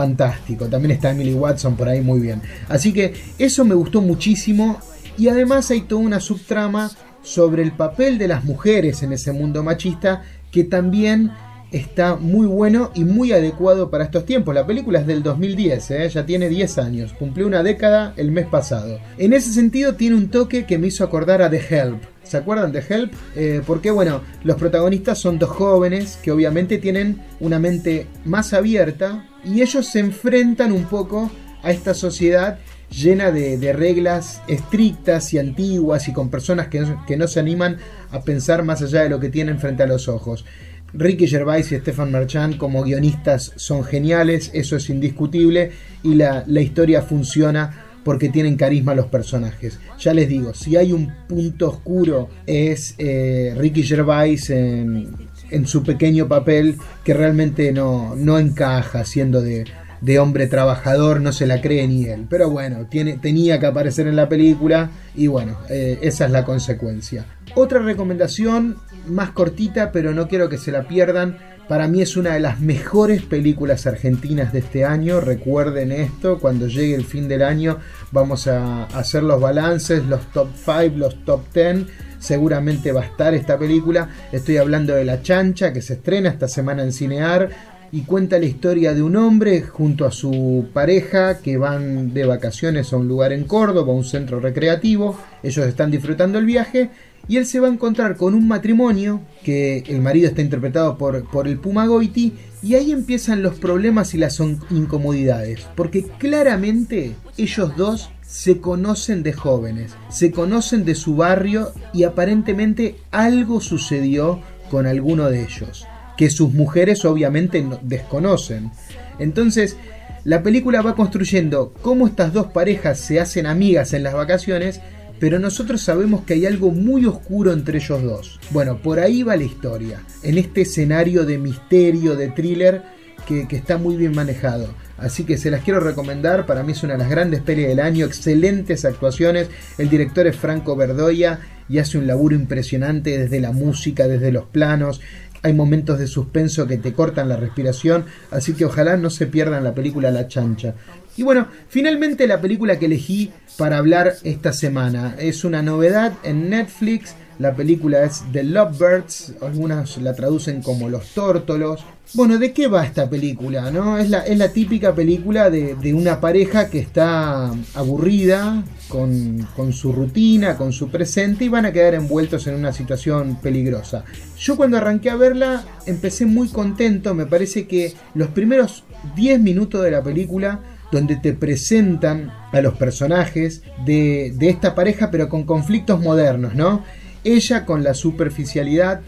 [0.00, 0.64] fantástico.
[0.66, 2.40] También está Emily Watson por ahí muy bien.
[2.70, 4.78] Así que eso me gustó muchísimo.
[5.18, 6.90] Y además hay toda una subtrama
[7.22, 11.32] sobre el papel de las mujeres en ese mundo machista que también
[11.70, 14.54] está muy bueno y muy adecuado para estos tiempos.
[14.54, 16.08] La película es del 2010, ¿eh?
[16.08, 18.98] ya tiene 10 años, cumplió una década el mes pasado.
[19.18, 22.02] En ese sentido tiene un toque que me hizo acordar a The Help.
[22.22, 23.12] ¿Se acuerdan de Help?
[23.36, 29.26] Eh, porque bueno, los protagonistas son dos jóvenes que obviamente tienen una mente más abierta
[29.44, 31.30] y ellos se enfrentan un poco
[31.62, 32.58] a esta sociedad
[32.90, 37.78] llena de, reglas estrictas y antiguas y con personas que no, se animan
[38.10, 40.44] a pensar más allá de lo que tienen frente a los ojos.
[40.92, 45.70] Ricky Gervais y Stefan Marchand como guionistas son geniales, eso es indiscutible,
[46.02, 49.78] y la, la historia funciona porque tienen carisma los personajes.
[49.98, 55.82] Ya les digo, si hay un punto oscuro es eh, Ricky Gervais en, en su
[55.82, 59.64] pequeño papel que realmente no, no encaja siendo de,
[60.00, 62.26] de hombre trabajador, no se la cree ni él.
[62.28, 66.44] Pero bueno, tiene, tenía que aparecer en la película y bueno, eh, esa es la
[66.44, 67.26] consecuencia.
[67.54, 71.38] Otra recomendación más cortita, pero no quiero que se la pierdan.
[71.68, 75.20] Para mí es una de las mejores películas argentinas de este año.
[75.20, 77.78] Recuerden esto, cuando llegue el fin del año
[78.10, 81.86] vamos a hacer los balances, los top 5, los top 10.
[82.20, 84.08] Seguramente va a estar esta película.
[84.30, 87.50] Estoy hablando de La Chancha, que se estrena esta semana en Cinear
[87.92, 92.92] y cuenta la historia de un hombre junto a su pareja que van de vacaciones
[92.92, 95.18] a un lugar en Córdoba, un centro recreativo.
[95.42, 96.90] Ellos están disfrutando el viaje
[97.30, 101.30] y él se va a encontrar con un matrimonio que el marido está interpretado por,
[101.30, 107.76] por el Puma Goiti y ahí empiezan los problemas y las incomodidades porque claramente ellos
[107.76, 114.88] dos se conocen de jóvenes, se conocen de su barrio y aparentemente algo sucedió con
[114.88, 118.72] alguno de ellos que sus mujeres obviamente no, desconocen.
[119.20, 119.76] Entonces,
[120.24, 124.80] la película va construyendo cómo estas dos parejas se hacen amigas en las vacaciones,
[125.20, 128.40] pero nosotros sabemos que hay algo muy oscuro entre ellos dos.
[128.50, 132.82] Bueno, por ahí va la historia, en este escenario de misterio, de thriller,
[133.26, 134.74] que, está muy bien manejado.
[134.98, 137.80] Así que se las quiero recomendar, para mí es una de las grandes pelis del
[137.80, 143.52] año, excelentes actuaciones, el director es Franco Verdoya y hace un laburo impresionante desde la
[143.52, 145.00] música, desde los planos,
[145.42, 149.64] hay momentos de suspenso que te cortan la respiración, así que ojalá no se pierdan
[149.64, 150.74] la película La Chancha.
[151.16, 156.50] Y bueno, finalmente la película que elegí para hablar esta semana es una novedad en
[156.50, 157.14] Netflix.
[157.38, 161.80] La película es The Lovebirds, algunas la traducen como Los Tórtolos.
[162.12, 163.70] Bueno, ¿de qué va esta película?
[163.70, 163.96] No?
[163.96, 169.72] Es, la, es la típica película de, de una pareja que está aburrida con, con,
[169.72, 174.04] su rutina, con su presente y van a quedar envueltos en una situación peligrosa.
[174.38, 178.84] Yo cuando arranqué a verla empecé muy contento, me parece que los primeros
[179.16, 185.28] 10 minutos de la película donde te presentan a los personajes de, esta pareja, pero
[185.28, 186.84] con conflictos modernos, ¿no?
[187.24, 189.00] Ella con la superficialidad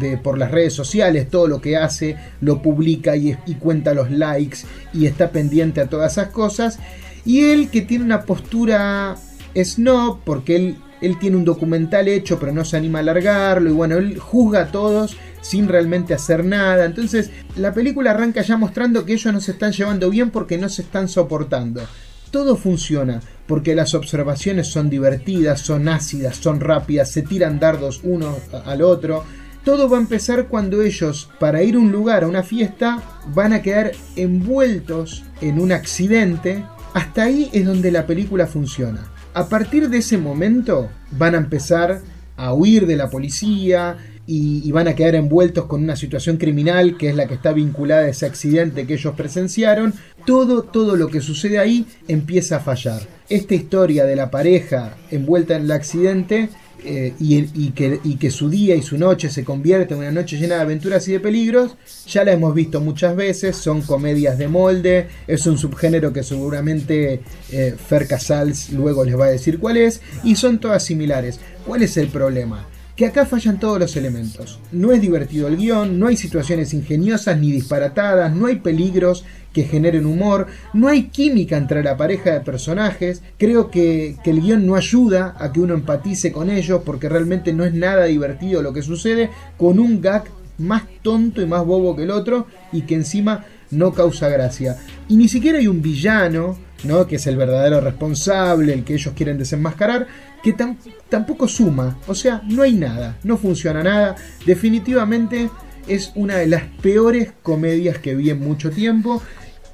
[0.00, 4.10] de, por las redes sociales, todo lo que hace lo publica y, y cuenta los
[4.10, 4.58] likes
[4.92, 6.78] y está pendiente a todas esas cosas.
[7.24, 9.16] Y él que tiene una postura
[9.54, 13.72] snob, porque él, él tiene un documental hecho pero no se anima a alargarlo y
[13.72, 16.84] bueno, él juzga a todos sin realmente hacer nada.
[16.84, 20.68] Entonces la película arranca ya mostrando que ellos no se están llevando bien porque no
[20.68, 21.82] se están soportando.
[22.30, 28.36] Todo funciona porque las observaciones son divertidas, son ácidas, son rápidas, se tiran dardos uno
[28.64, 29.24] al otro.
[29.64, 33.02] Todo va a empezar cuando ellos, para ir a un lugar, a una fiesta,
[33.34, 36.64] van a quedar envueltos en un accidente.
[36.94, 39.09] Hasta ahí es donde la película funciona.
[39.32, 42.00] A partir de ese momento van a empezar
[42.36, 47.10] a huir de la policía y, van a quedar envueltos con una situación criminal que
[47.10, 49.94] es la que está vinculada a ese accidente que ellos presenciaron.
[50.24, 53.02] Todo, todo lo que sucede ahí empieza a fallar.
[53.28, 56.48] Esta historia de la pareja envuelta en el accidente
[56.84, 60.62] eh, y, que, su día y su noche se convierte en una noche llena de
[60.62, 65.46] aventuras y de peligros, ya la hemos visto muchas veces, son comedias de molde, es
[65.46, 70.36] un subgénero que seguramente eh, Fer Casals luego les va a decir cuál es, y
[70.36, 71.40] son todas similares.
[71.66, 72.66] ¿Cuál es el problema?
[72.96, 74.58] Que acá fallan todos los elementos.
[74.72, 79.64] No es divertido el guion, no hay situaciones ingeniosas ni disparatadas, no hay peligros que
[79.64, 84.76] generen humor, no hay química entre la pareja de personajes, creo que, el guion no
[84.76, 88.82] ayuda a que uno empatice con ellos porque realmente no es nada divertido lo que
[88.82, 90.24] sucede con un gag
[90.58, 94.76] más tonto y más bobo que el otro y que encima no causa gracia.
[95.08, 97.06] Y ni siquiera hay un villano, ¿no?
[97.06, 100.06] que es el verdadero responsable, el que ellos quieren desenmascarar,
[100.42, 100.76] que tam
[101.08, 105.50] tampoco suma, o sea, no hay nada, no funciona nada, definitivamente
[105.86, 109.22] es una de las peores comedias que vi en mucho tiempo.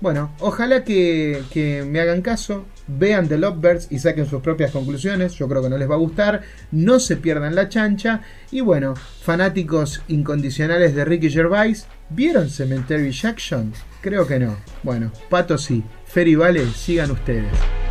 [0.01, 5.35] Bueno, ojalá que, me hagan caso, vean The Lovebirds y saquen sus propias conclusiones.
[5.35, 6.43] Yo creo que no les va a gustar.
[6.71, 8.21] No se pierdan la chancha.
[8.51, 13.73] Y bueno, fanáticos incondicionales de Ricky Gervais, ¿vieron Cemetery Jackson?
[14.03, 14.57] Creo que no.
[14.83, 15.83] Bueno, Pato sí.
[16.05, 17.86] Fer Vale, sigan ustedes.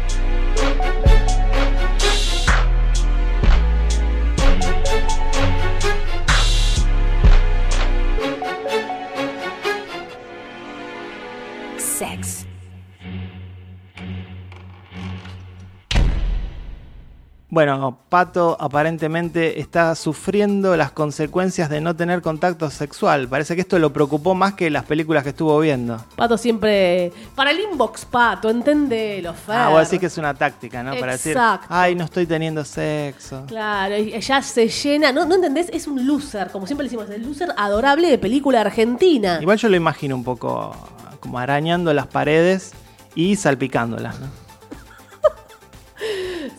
[17.65, 23.27] Bueno, Pato aparentemente está sufriendo las consecuencias de no tener contacto sexual.
[23.27, 25.97] Parece que esto lo preocupó más que las películas que estuvo viendo.
[26.15, 27.11] Pato siempre.
[27.33, 29.55] Para el inbox, Pato, entendelo, Fer.
[29.55, 30.95] Ah, vos decís que es una táctica, ¿no?
[30.99, 31.65] Para decir, Exacto.
[31.71, 33.45] ay, no estoy teniendo sexo.
[33.47, 35.11] Claro, ella se llena.
[35.11, 35.67] ¿No, ¿No entendés?
[35.73, 39.39] Es un loser, como siempre le decimos, el loser adorable de película argentina.
[39.41, 40.71] Igual yo lo imagino un poco
[41.19, 42.73] como arañando las paredes
[43.15, 44.44] y salpicándolas, ¿no?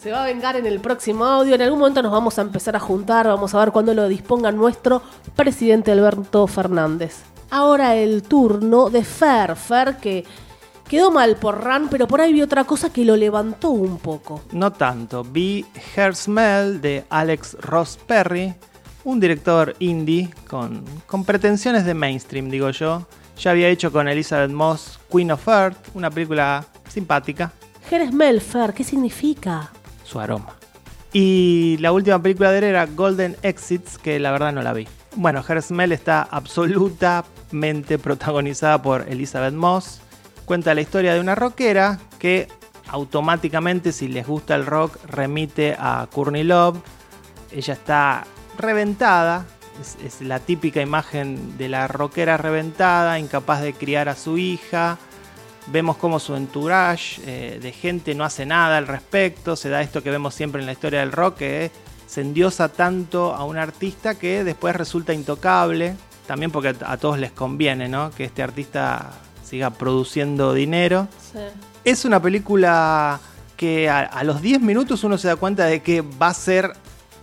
[0.01, 1.55] Se va a vengar en el próximo audio.
[1.55, 3.27] En algún momento nos vamos a empezar a juntar.
[3.27, 5.03] Vamos a ver cuándo lo disponga nuestro
[5.37, 7.23] presidente Alberto Fernández.
[7.51, 9.55] Ahora el turno de Fer.
[9.55, 10.25] Fer que
[10.89, 14.43] quedó mal por Ran, pero por ahí vi otra cosa que lo levantó un poco.
[14.53, 15.23] No tanto.
[15.25, 18.55] Vi Her Smell de Alex Ross Perry,
[19.05, 23.07] un director indie con, con pretensiones de mainstream, digo yo.
[23.39, 27.53] Ya había hecho con Elizabeth Moss Queen of Earth, una película simpática.
[27.89, 29.71] Her Smell, Fer, ¿qué significa?
[30.07, 30.55] Su aroma.
[31.13, 34.87] Y la última película de él era Golden Exits, que la verdad no la vi.
[35.15, 40.01] Bueno, Her Smell está absolutamente protagonizada por Elizabeth Moss.
[40.45, 42.49] Cuenta la historia de una rockera que
[42.89, 46.79] automáticamente, si les gusta el rock, remite a Courtney Love.
[47.51, 48.27] Ella está
[48.59, 49.47] reventada,
[49.81, 54.99] es, es, la típica imagen de la rockera reventada, incapaz de criar a su hija.
[55.69, 59.57] Vemos cómo su entourage eh, de gente no hace nada al respecto.
[59.57, 61.71] Se da esto que vemos siempre en la historia del rock, que
[62.07, 65.97] se endiosa tanto a un artista que después resulta intocable.
[66.27, 68.11] También porque a todos les conviene ¿no?
[68.11, 69.11] que este artista
[69.45, 71.09] siga produciendo dinero.
[71.33, 71.39] Sí.
[71.85, 73.21] Es una película
[73.57, 76.73] que a, a los 10 minutos uno se da cuenta de que va a ser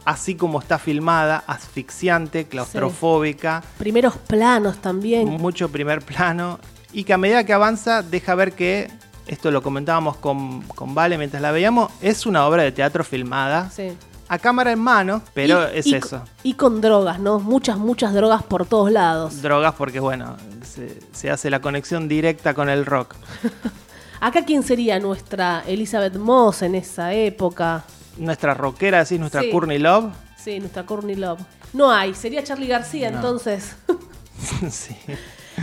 [0.06, 3.62] así como está filmada, asfixiante, claustrofóbica.
[3.62, 3.68] Sí.
[3.80, 5.28] Primeros planos también.
[5.30, 6.60] Mucho primer plano.
[6.94, 8.90] Y que a medida que avanza deja ver que,
[9.28, 13.70] esto lo comentábamos con, con Vale mientras la veíamos, es una obra de teatro filmada.
[13.70, 13.94] Sí.
[14.30, 16.24] A cámara en mano, pero y, es y, eso.
[16.44, 17.40] Y con drogas, ¿no?
[17.40, 19.42] Muchas, muchas drogas por todos lados.
[19.42, 23.16] Drogas porque, bueno, se, se hace la conexión directa con el rock.
[24.22, 27.84] Acá, ¿quién sería nuestra Elizabeth Moss en esa época?
[28.18, 29.50] nuestra rockera, decís, nuestra Sí.
[29.50, 30.14] Courtney Love.
[30.38, 31.40] Sí, nuestra Courtney Love.
[31.74, 33.76] No hay, sería Charlie García entonces.
[34.70, 34.96] sí.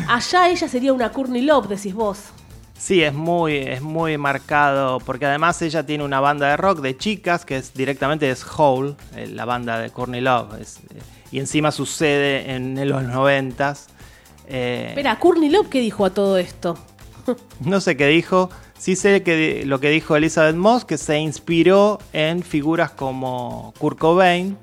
[0.09, 2.19] Allá ella sería una Courtney Love, decís vos.
[2.81, 6.97] Sí, es muy, es muy marcado, porque además ella tiene una banda de rock de
[6.97, 10.99] chicas, que es directamente es Hole, eh, la banda de Courtney Love, es, eh,
[11.31, 13.89] y encima sucede en los noventas.
[14.49, 16.79] Eh, Espera, Courtney Love, ¿qué dijo a todo esto?
[17.61, 21.99] no sé qué dijo, sí sé que lo que dijo Elizabeth Moss, que se inspiró
[22.15, 24.57] en figuras como Kurt Cobain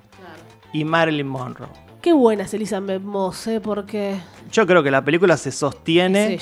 [0.73, 1.86] y Marilyn Monroe.
[2.01, 3.59] Qué buena es Elizabeth Moss, ¿eh?
[3.61, 4.19] Porque
[4.51, 6.39] Yo creo que la película se sostiene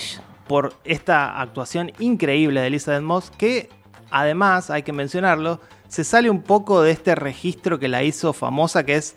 [0.47, 3.69] por esta actuación increíble de Elizabeth Moss, que
[4.11, 8.85] además, hay que mencionarlo, se sale un poco de este registro que la hizo famosa,
[8.85, 9.15] que es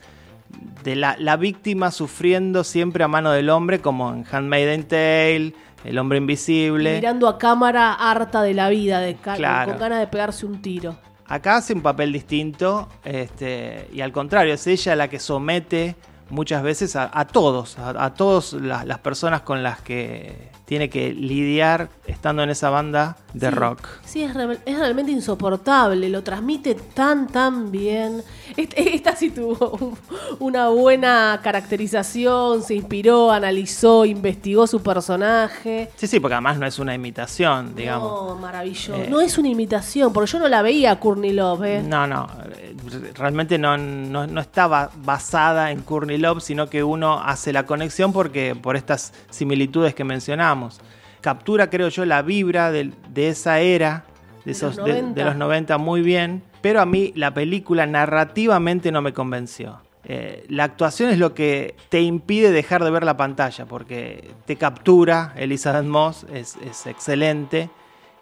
[0.84, 5.52] de la, la víctima sufriendo siempre a mano del hombre, como en Handmaiden Tale,
[5.84, 6.94] El hombre invisible.
[6.96, 9.72] Mirando a cámara harta de la vida, de Claro.
[9.72, 10.96] con ganas de pegarse un tiro.
[11.26, 15.94] Acá hace un papel distinto este, y al contrario, es ella la que somete
[16.30, 20.90] muchas veces a, a todos, a, a todas la- las personas con las que tiene
[20.90, 23.54] que lidiar estando en esa banda de Sí.
[23.54, 23.80] rock.
[24.04, 28.22] Sí, es, real- es realmente insoportable, lo transmite tan, tan bien.
[28.54, 29.98] Este- Esta sí tuvo un-
[30.40, 35.90] una buena caracterización, se inspiró, analizó, investigó su personaje.
[35.96, 38.28] Sí, sí, porque además no es una imitación, digamos.
[38.30, 38.94] No, maravilloso.
[38.94, 39.06] Eh.
[39.08, 41.82] no es una imitación, porque yo no la veía a Courtney Love, ¿eh?
[41.82, 42.74] No, no, eh,
[43.14, 48.12] realmente no, no, no estaba basada en Courtney Love, sino que uno hace la conexión
[48.12, 50.80] porque por estas similitudes que mencionamos.
[51.20, 54.04] Captura, creo yo, la vibra de, esa era,
[54.44, 55.24] de, los de- de 90.
[55.24, 59.80] los 90 muy bien, pero a mí la película narrativamente no me convenció.
[60.04, 64.56] Eh, la actuación es lo que te impide dejar de ver la pantalla, porque te
[64.56, 67.68] captura, Elizabeth Moss es, es excelente,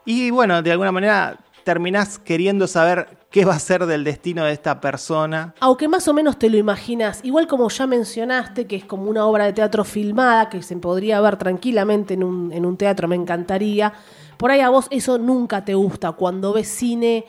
[0.04, 4.52] y bueno, de alguna manera terminás queriendo saber qué va a ser del destino de
[4.52, 5.52] esta persona.
[5.58, 9.26] Aunque más o menos te lo imaginas, igual como ya mencionaste, que es como una
[9.26, 13.16] obra de teatro filmada, que se podría ver tranquilamente en un, en un teatro, me
[13.16, 13.92] encantaría.
[14.36, 17.24] Por ahí a vos eso nunca te gusta, cuando ves cine,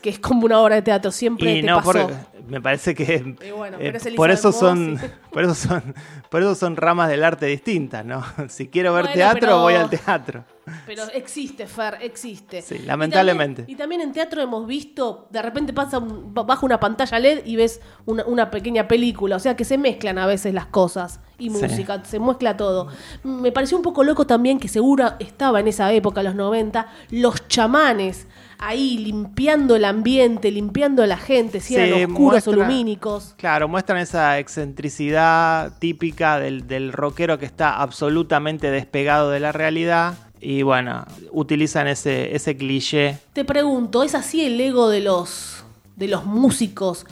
[0.00, 1.92] que es como una obra de teatro, siempre Y te no, pasó.
[1.92, 2.14] porque
[2.48, 5.06] me parece que bueno, eh, es por eso son, sí.
[5.30, 5.94] por eso son,
[6.30, 8.24] por eso son ramas del arte distintas, ¿no?
[8.48, 10.44] Si quiero ver Bueno, teatro, pero- voy al teatro.
[10.86, 12.60] Pero existe, Fer, existe.
[12.60, 13.62] Sí, Y lamentablemente.
[13.62, 17.18] también- Y también, en teatro hemos visto, de repente pasa un- ba- baja una pantalla
[17.18, 19.36] LED y ves una, una pequeña película.
[19.36, 21.62] O sea que se mezclan a veces las cosas y Sí.
[21.62, 22.88] música, se mezcla todo.
[23.24, 27.48] Me pareció un poco loco también que seguro estaba en esa época, los 90, los
[27.48, 28.26] chamanes
[28.58, 33.34] ahí limpiando el ambiente, limpiando a la gente, si eran oscuros o lumínicos.
[33.36, 40.14] Claro, muestran esa excentricidad típica del, del rockero que está absolutamente despegado de la realidad.
[40.40, 43.18] Y bueno, utilizan ese, ese cliché.
[43.32, 45.64] Te pregunto, ¿es así el ego de los,
[45.96, 47.06] de los músicos?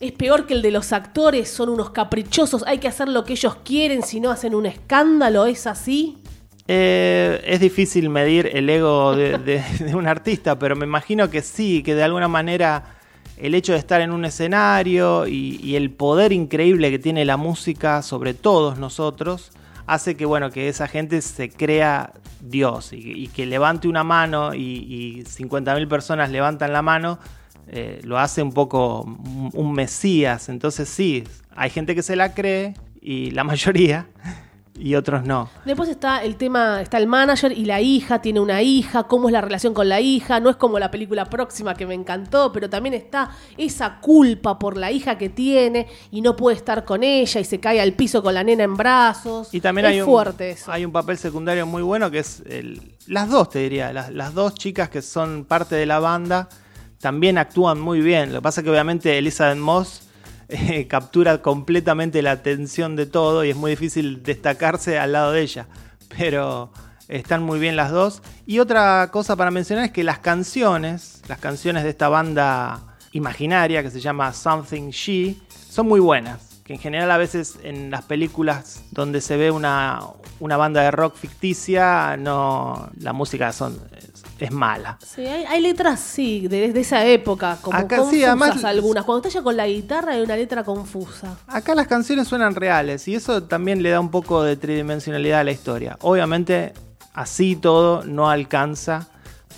[0.00, 1.48] ¿Es peor que el de los actores?
[1.48, 2.62] ¿Son unos caprichosos?
[2.66, 5.46] ¿Hay que hacer lo que ellos quieren si no hacen un escándalo?
[5.46, 6.18] ¿Es así?
[6.66, 9.62] Eh, es difícil medir el ego de,
[9.94, 12.84] un artista, pero me imagino que sí, que de alguna manera
[13.36, 18.00] el hecho de estar en un escenario y, el poder increíble que tiene la música
[18.02, 19.50] sobre todos nosotros
[19.86, 24.60] hace que bueno que esa gente se crea Dios y, que levante una mano y,
[24.60, 27.18] y 50.000 personas levantan la mano
[27.68, 30.48] eh, lo hace un poco un mesías.
[30.48, 31.24] Entonces sí
[31.56, 34.06] hay gente que se la cree y la mayoría
[34.76, 38.60] y otros no Después está el tema, está el manager y la hija, tiene una
[38.62, 41.86] hija, cómo es la relación con la hija, no es como la película próxima que
[41.86, 46.56] me encantó, pero también está esa culpa por la hija que tiene y no puede
[46.56, 49.52] estar con ella y se cae al piso con la nena en brazos.
[49.54, 50.72] Y también es hay un, fuerte eso.
[50.72, 54.34] hay un papel secundario muy bueno que es el- las dos, te diría, las, las
[54.34, 56.48] dos chicas que son parte de la banda
[57.00, 58.32] también actúan muy bien.
[58.32, 60.08] Lo que pasa es que obviamente Elizabeth Moss
[60.48, 65.42] eh, captura completamente la atención de todo y es muy difícil destacarse al lado de
[65.42, 65.66] ella.
[66.16, 66.70] Pero
[67.08, 68.22] están muy bien las dos.
[68.46, 73.82] Y otra cosa para mencionar es que las canciones, las canciones de esta banda imaginaria
[73.82, 76.60] que se llama Something She, son muy buenas.
[76.64, 80.00] Que en general a veces en las películas donde se ve una,
[80.40, 83.78] una banda de rock ficticia, no la música son,
[84.38, 84.98] es, mala.
[85.04, 89.04] Sí, hay, hay letras, sí, de, de esa época, como Acá confusas sí, además- algunas.
[89.04, 91.36] Cuando está ella con la guitarra hay una letra confusa.
[91.46, 95.44] Acá las canciones suenan reales y eso también le da un poco de tridimensionalidad a
[95.44, 95.96] la historia.
[96.02, 96.72] Obviamente,
[97.14, 99.08] así todo no alcanza,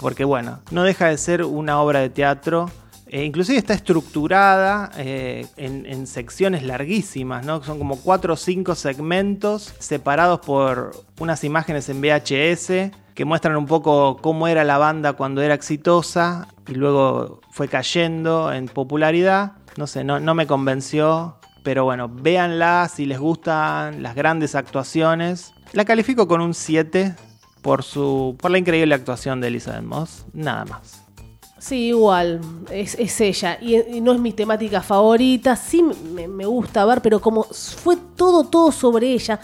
[0.00, 2.70] porque bueno, no deja de ser una obra de teatro.
[3.08, 7.62] eh, inclusive está estructurada eh, en, en secciones larguísimas, ¿no?
[7.62, 13.64] Son como cuatro o cinco segmentos separados por unas imágenes en VHS que muestran un
[13.64, 19.52] poco cómo era la banda cuando era exitosa y luego fue cayendo en popularidad.
[19.78, 21.38] No sé, no, no me convenció.
[21.64, 25.54] Pero bueno, véanla si les gustan las grandes actuaciones.
[25.72, 27.16] La califico con un 7
[27.62, 31.02] por, su, por la increíble actuación de Elizabeth Moss, nada más.
[31.58, 32.40] Sí, igual,
[32.70, 33.58] es, es ella.
[33.62, 38.44] Y, no es mi temática favorita, sí me, me gusta ver, pero como fue todo,
[38.44, 39.40] todo sobre ella,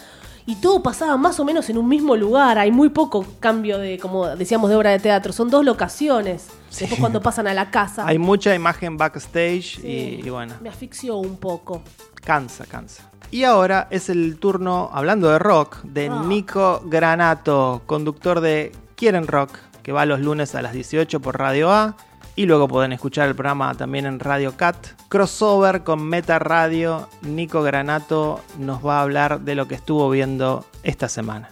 [0.47, 3.99] y todo pasaba más o menos en un mismo lugar, hay muy poco cambio de,
[3.99, 6.49] como decíamos, de obra de teatro, son dos locaciones.
[6.79, 10.21] Después cuando pasan a la casa, Hay mucha imagen backstage Sí.
[10.23, 11.83] y, y bueno, me asfixió un poco.
[12.25, 13.11] cansa, cansa.
[13.31, 16.25] Y ahora es el turno, hablando de rock, de Rock.
[16.27, 19.51] Nico Granato, conductor de Quieren Rock,
[19.83, 21.97] que va los lunes a las 18 por Radio A.
[22.35, 24.77] Y luego pueden escuchar el programa también en Radio Cat.
[25.09, 27.09] Crossover con Meta Radio.
[27.21, 31.52] Nico Granato nos va a hablar de lo que estuvo viendo esta semana.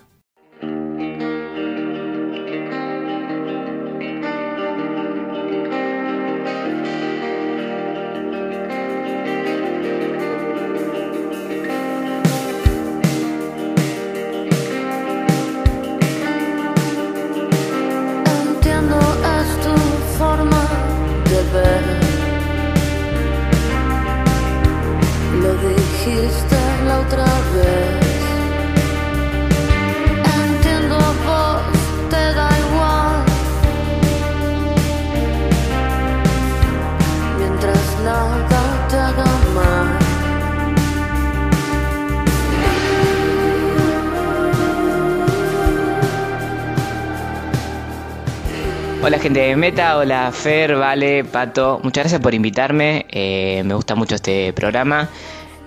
[49.21, 54.14] Gente de Meta, hola Fer, Vale, Pato, muchas gracias por invitarme, eh, me gusta mucho
[54.14, 55.11] este programa.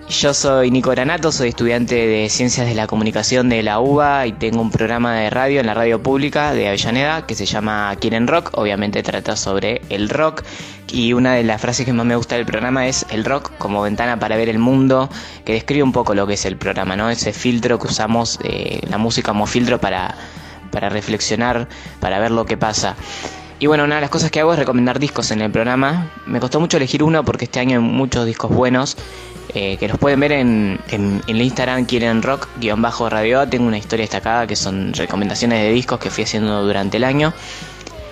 [0.08, 4.32] Yo soy Nico Granato, soy estudiante de Ciencias de la Comunicación de la UBA y
[4.32, 8.26] tengo un programa de radio en la radio pública de Avellaneda que se llama Quieren
[8.26, 10.42] Rock, obviamente trata sobre el rock
[10.90, 13.82] y una de las frases que más me gusta del programa es el rock como
[13.82, 15.08] ventana para ver el mundo,
[15.44, 17.08] que describe un poco lo que es el programa, ¿no?
[17.08, 20.16] Ese filtro que usamos, eh, la música como filtro para,
[20.72, 21.68] para reflexionar,
[22.00, 22.96] para ver lo que pasa.
[23.60, 26.10] Y bueno, una de las cosas que hago es recomendar discos en el programa.
[26.26, 28.96] Me costó mucho elegir uno porque este año hay muchos discos buenos
[29.54, 33.48] eh, que los pueden ver en, en, en el Instagram quieren rock-radio.
[33.48, 37.32] Tengo una historia destacada que son recomendaciones de discos que fui haciendo durante el año.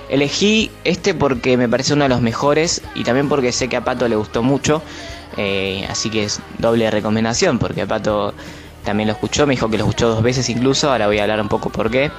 [0.09, 3.85] Elegí este porque me parece uno de los mejores y también porque sé que a
[3.85, 4.83] Pato le gustó mucho.
[5.37, 8.35] eh, así que es doble recomendación porque a Pato
[8.85, 11.41] también lo escuchó, me dijo que lo escuchó dos veces incluso, ahora voy a hablar
[11.41, 12.11] un poco por qué.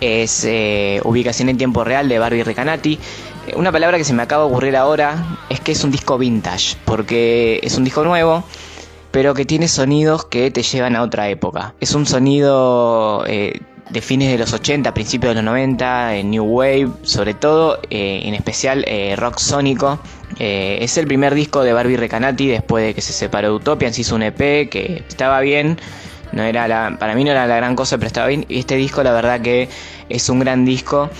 [0.00, 2.98] Es eh, Ubicación en tiempo real de Barbie Recanati.
[3.46, 6.18] Eh, Una palabra que se me acaba de ocurrir ahora es que es un disco
[6.18, 8.44] vintage, porque es un disco nuevo,
[9.10, 11.74] pero que tiene sonidos que te llevan a otra época.
[11.80, 16.44] Es un sonido eh, de fines de los 80, principios de los 90, en New
[16.44, 19.98] Wave, sobre todo, en especial rock sónico.
[20.38, 24.02] Es el primer disco de Barbie Recanati después de que se separó de Utopian, se
[24.02, 25.76] hizo un EP que estaba bien,
[26.32, 28.44] no era la, para mí no era la gran cosa, pero estaba bien.
[28.48, 29.68] Y este disco, la verdad que
[30.08, 31.10] es un gran disco.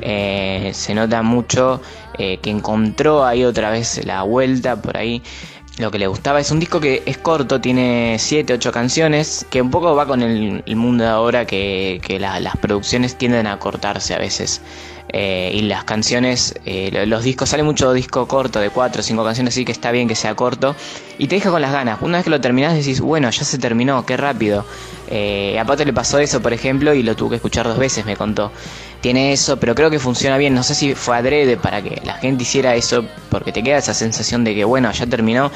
[0.00, 1.80] Eh, se nota mucho
[2.18, 5.22] eh, que encontró ahí otra vez la vuelta por ahí.
[5.78, 9.62] Lo que le gustaba es un disco que es corto, tiene 7, 8 canciones, que
[9.62, 13.58] un poco va con el, mundo de ahora, que, que la- las producciones tienden a
[13.58, 14.60] cortarse a veces.
[15.14, 19.02] Eh, y las canciones, eh, lo- los discos, sale mucho disco corto de 4 o
[19.02, 20.74] 5 canciones, así que está bien que sea corto.
[21.18, 21.98] Y te deja con las ganas.
[22.00, 24.64] Una vez que lo terminás decís, bueno, ya se terminó, qué rápido.
[25.08, 28.16] Eh, a le pasó eso, por ejemplo, y lo tuvo que escuchar dos veces, me
[28.16, 28.50] contó.
[29.02, 30.54] Tiene eso, pero creo que funciona bien.
[30.54, 33.92] No sé si fue adrede para que la gente hiciera eso, porque te queda esa
[33.94, 35.50] sensación de que, bueno, ya terminó.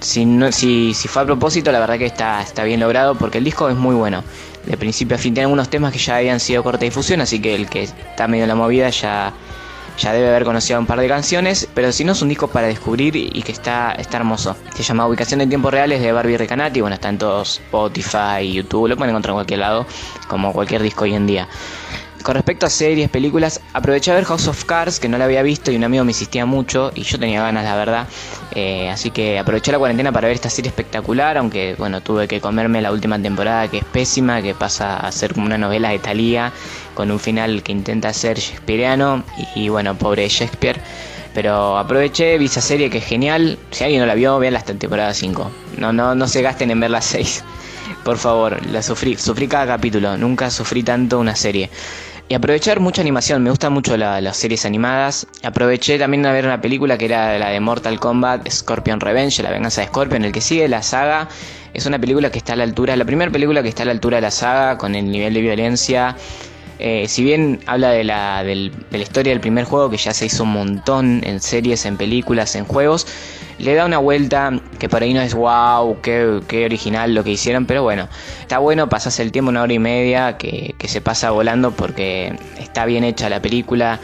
[0.00, 3.38] Si, no, si, si fue a propósito, la verdad que está, está bien logrado, porque
[3.38, 4.22] el disco es muy bueno.
[4.66, 7.54] De principio a fin, tiene algunos temas que ya habían sido corta difusión, así que
[7.54, 9.32] el que está medio en la movida ya,
[9.98, 12.66] ya debe haber conocido un par de canciones, pero si no es un disco para
[12.66, 14.56] descubrir y que está, está hermoso.
[14.74, 18.88] Se llama Ubicación en tiempos reales de Barbie Recanati, bueno, está en todos Spotify, YouTube,
[18.88, 19.86] lo pueden encontrar en cualquier lado,
[20.28, 21.48] como cualquier disco hoy en día.
[22.22, 25.42] Con respecto a series, películas, aproveché a ver House of Cards, que no la había
[25.42, 28.06] visto y un amigo me insistía mucho y yo tenía ganas, la verdad.
[28.54, 32.38] Eh, así que aproveché la cuarentena para ver esta serie espectacular, aunque bueno, tuve que
[32.38, 35.98] comerme la última temporada que es pésima, que pasa a ser como una novela de
[35.98, 36.52] Thalía,
[36.94, 40.78] con un final que intenta ser shakespeareano y, bueno, pobre Shakespeare.
[41.32, 43.58] Pero aproveché, vi esa serie que es genial.
[43.70, 45.50] Si alguien no la vio, veanla hasta temporada 5.
[45.78, 47.44] No, no, no se gasten en ver las 6.
[48.04, 51.70] Por favor, la sufrí, sufrí cada capítulo, nunca sufrí tanto una serie.
[52.30, 55.26] Y aprovechar mucha animación, me gustan mucho la- las series animadas.
[55.42, 59.50] Aproveché también a ver una película que era la de Mortal Kombat, Scorpion Revenge, la
[59.50, 61.26] venganza de Scorpion, el que sigue la saga.
[61.74, 63.90] Es una película que está a la altura, la primera película que está a la
[63.90, 66.16] altura de la saga, con el nivel de violencia
[66.82, 70.44] Eh, si bien habla de la, del- historia del primer juego, que ya se hizo
[70.44, 73.06] un montón en series, en películas, en juegos,
[73.58, 77.30] le da una vuelta que por ahí no es wow, qué, qué original lo que
[77.32, 78.08] hicieron, pero bueno,
[78.40, 82.38] está bueno, pasas el tiempo una hora y media que, que se pasa volando porque
[82.56, 84.00] está bien hecha la película.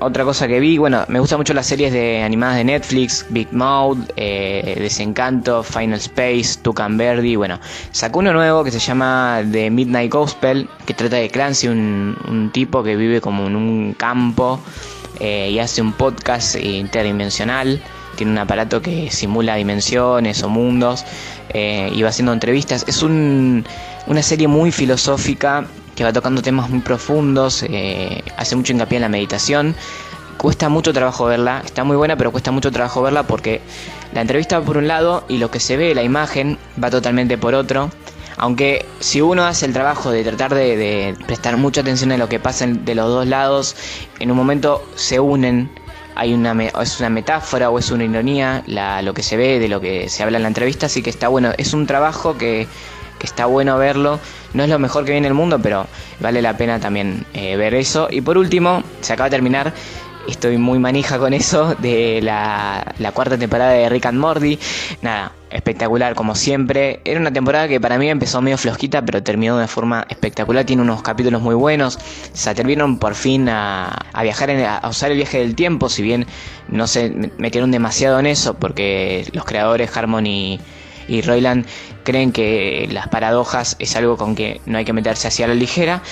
[0.00, 3.52] Otra cosa que vi, bueno, me gustan mucho las series de animadas de Netflix, Big
[3.52, 7.58] Mouth, eh, Desencanto, Final Space, Tucan Verdi, bueno,
[7.90, 12.84] sacó uno nuevo que se llama The Midnight Gospel, que trata de Clancy, un, tipo
[12.84, 14.60] que vive como en un campo
[15.18, 17.82] eh, y hace un podcast interdimensional,
[18.14, 21.04] tiene un aparato que simula dimensiones o mundos
[21.48, 23.64] eh, y va haciendo entrevistas, es un-
[24.06, 25.66] una serie muy filosófica
[25.98, 29.74] que va tocando temas muy profundos, eh, hace mucho hincapié en la meditación.
[30.36, 33.60] Cuesta mucho trabajo verla, está muy buena, pero cuesta mucho trabajo verla porque
[34.12, 37.36] la entrevista va por un lado y lo que se ve, la imagen, va totalmente
[37.36, 37.90] por otro.
[38.36, 42.38] Aunque si uno hace el trabajo de tratar de, prestar mucha atención a lo que
[42.38, 43.74] pasa de los dos lados,
[44.20, 45.68] en un momento se unen,
[46.14, 48.62] hay una es una metáfora o es una ironía
[49.02, 51.26] lo que se ve de lo que se habla en la entrevista, así que está
[51.26, 52.68] bueno, es un trabajo que
[53.20, 54.20] está bueno verlo,
[54.54, 55.86] no es lo mejor que viene en el mundo, pero
[56.20, 58.08] vale la pena también eh, ver eso.
[58.10, 59.72] Y por último, se acaba de terminar
[60.28, 64.58] Estoy muy manija con eso de la, cuarta temporada de Rick and Morty.
[65.00, 67.00] Nada, espectacular como siempre.
[67.06, 70.66] Era una temporada que para mí empezó medio flojita, pero terminó de forma espectacular.
[70.66, 71.98] Tiene unos capítulos muy buenos.
[72.34, 76.02] Se atrevieron por fin a, a viajar, en- a usar el viaje del tiempo, si
[76.02, 76.26] bien
[76.68, 80.26] no se metieron demasiado en eso, porque los creadores Harmon
[81.08, 81.66] y, Royland
[82.04, 86.02] creen que las paradojas es algo con que no hay que meterse hacia la ligera.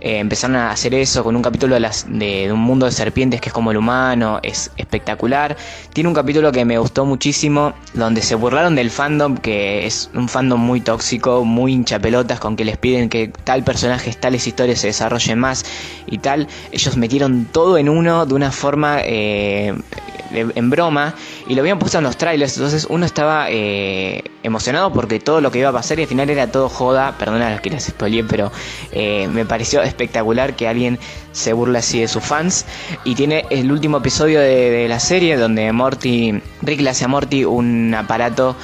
[0.00, 3.40] Eh, empezaron a hacer eso con un capítulo de, las, de, un mundo de serpientes
[3.40, 5.56] que es como el humano, es espectacular.
[5.92, 10.28] Tiene un capítulo que me gustó muchísimo, donde se burlaron del fandom, que es un
[10.28, 14.88] fandom muy tóxico, muy hinchapelotas, con que les piden que tal personaje, tales historias se
[14.88, 15.64] desarrollen más
[16.06, 16.46] y tal.
[16.72, 19.74] Ellos metieron todo en uno de una forma eh,
[20.32, 21.14] en broma
[21.46, 25.50] y lo habían puesto en los trailers, entonces uno estaba eh, emocionado porque todo lo
[25.50, 28.24] que iba a pasar y al final era todo joda, perdona los que les spoileé,
[28.24, 28.52] pero
[28.92, 30.98] eh, me pareció espectacular que alguien
[31.32, 32.64] se burla así de sus fans.
[33.04, 37.44] Y tiene el último episodio de, la serie donde Morty, Rick le hace a Morty
[37.44, 38.56] un aparato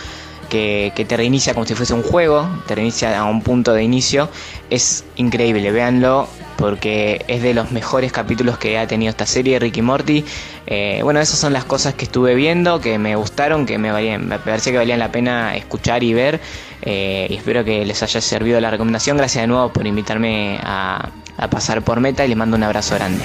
[0.48, 3.82] que, que te reinicia como si fuese un juego, te reinicia a un punto de
[3.82, 4.28] inicio.
[4.70, 6.28] Es increíble, véanlo,
[6.62, 10.24] porque es de los mejores capítulos que ha tenido esta serie, Ricky Morty.
[10.68, 14.28] Eh, bueno, esas son las cosas que estuve viendo, que me gustaron, que me, valían,
[14.28, 16.38] me parecía que valían la pena escuchar y ver.
[16.82, 19.16] Eh, y espero que les haya servido la recomendación.
[19.16, 22.94] Gracias de nuevo por invitarme a, a pasar por Meta y les mando un abrazo
[22.94, 23.24] grande.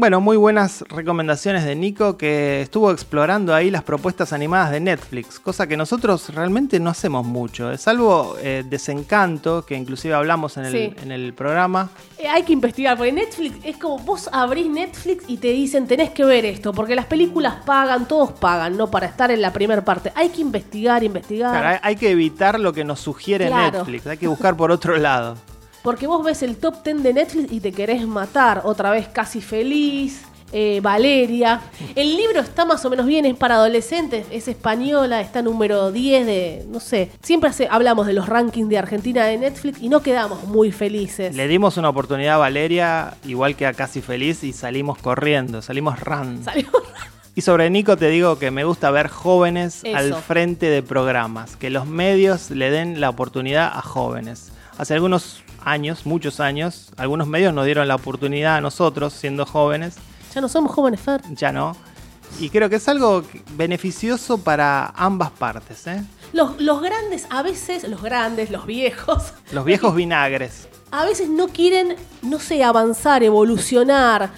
[0.00, 5.38] Bueno, muy buenas recomendaciones de Nico que estuvo explorando ahí las propuestas animadas de Netflix,
[5.38, 10.72] cosa que nosotros realmente no hacemos mucho, salvo eh, Desencanto, que inclusive hablamos en el,
[10.72, 10.94] Sí.
[11.02, 11.90] en el programa.
[12.16, 16.08] Eh, hay que investigar, porque Netflix es como vos abrís Netflix y te dicen tenés
[16.12, 18.90] que ver esto, porque las películas pagan, todos pagan, ¿no?
[18.90, 20.12] Para estar en la primera parte.
[20.14, 21.50] Hay que investigar, investigar.
[21.50, 23.76] Claro, hay, hay que evitar lo que nos sugiere Claro.
[23.80, 25.36] Netflix, hay que buscar por otro lado.
[25.82, 28.62] Porque vos ves el top 10 de Netflix y te querés matar.
[28.64, 30.22] Otra vez Casi Feliz,
[30.52, 31.60] eh, Valeria.
[31.94, 36.26] El libro está más o menos bien, es para adolescentes, es española, está número 10
[36.26, 37.10] de, no sé.
[37.22, 41.34] Siempre hace- hablamos de los rankings de Argentina de Netflix y no quedamos muy felices.
[41.34, 45.98] Le dimos una oportunidad a Valeria, igual que a Casi Feliz, y salimos corriendo, salimos
[46.00, 46.42] run.
[46.44, 46.82] Salimos-
[47.36, 49.96] Y sobre Nico te digo que me gusta ver jóvenes Eso.
[49.96, 54.50] al frente de programas, que los medios le den la oportunidad a jóvenes.
[54.76, 59.96] Hace algunos años, muchos años, algunos medios nos dieron la oportunidad a nosotros, siendo jóvenes,
[60.34, 61.20] Ya no somos jóvenes, Fer.
[61.30, 61.76] ya no.
[62.38, 63.24] Y creo que es algo
[63.56, 65.86] beneficioso para ambas partes.
[65.88, 66.02] ¿eh?
[66.32, 70.68] Los, los grandes, a veces, los grandes, los viejos, Los viejos vinagres.
[70.92, 74.30] a veces no quieren, no sé, avanzar, evolucionar.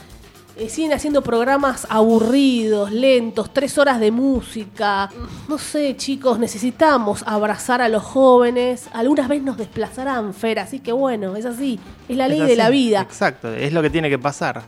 [0.57, 5.09] Eh, siguen haciendo programas aburridos, lentos, tres horas de música.
[5.48, 8.88] No sé, chicos, necesitamos abrazar a los jóvenes.
[8.92, 11.80] Algunas veces nos desplazarán, Fer, así que bueno, es así.
[12.07, 13.00] Es la ley Es de la vida.
[13.00, 14.62] Exacto, es lo que tiene que pasar.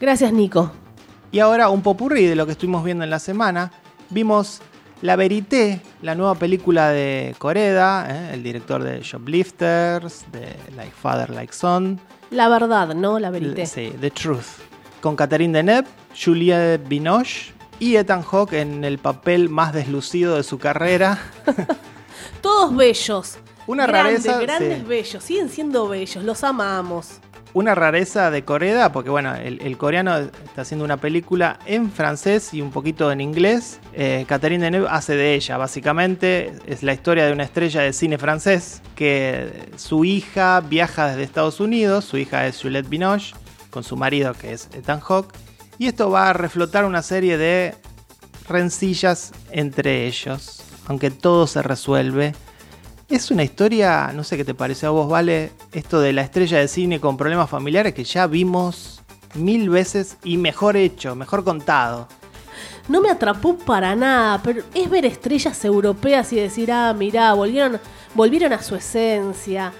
[0.00, 0.70] Gracias, Nico.
[1.32, 3.72] Y ahora un popurrí de lo que estuvimos viendo en la semana.
[4.10, 4.60] Vimos
[5.02, 8.34] La Verité, la nueva película de Coreda, ¿eh?
[8.34, 12.00] el director de Shoplifters, de Like Father, Like Son.
[12.30, 13.18] La verdad, ¿no?
[13.18, 13.66] La verité.
[13.66, 14.65] Sí, The Truth.
[15.06, 15.86] Con Catherine Deneuve,
[16.20, 21.16] Juliette Binoche y Ethan Hawke en el papel más deslucido de su carrera.
[22.42, 23.38] Todos bellos.
[23.68, 24.40] Una Grandes, rareza.
[24.40, 24.84] grandes sí.
[24.84, 27.20] bellos, siguen siendo bellos, los amamos.
[27.52, 32.52] Una rareza de Corea, porque bueno, el, el coreano está haciendo una película en francés
[32.52, 33.78] y un poquito en inglés.
[33.92, 36.52] Eh, Catherine Deneuve hace de ella, básicamente.
[36.66, 41.60] Es la historia de una estrella de cine francés que su hija viaja desde Estados
[41.60, 42.04] Unidos.
[42.04, 43.34] Su hija es Juliette Binoche,
[43.76, 45.34] con su marido que es Ethan Hawke.
[45.76, 47.74] Y esto va a reflotar una serie de
[48.48, 52.34] rencillas entre ellos, aunque todo se resuelve.
[53.10, 56.58] Es una historia, no sé qué te parece a vos, Vale, esto de la estrella
[56.58, 59.02] de cine con problemas familiares que ya vimos
[59.34, 62.08] mil veces y mejor hecho, mejor contado.
[62.88, 67.78] No me atrapó para nada, pero es ver estrellas europeas y decir, ah, mirá, volvieron,
[68.14, 69.70] volvieron a su esencia.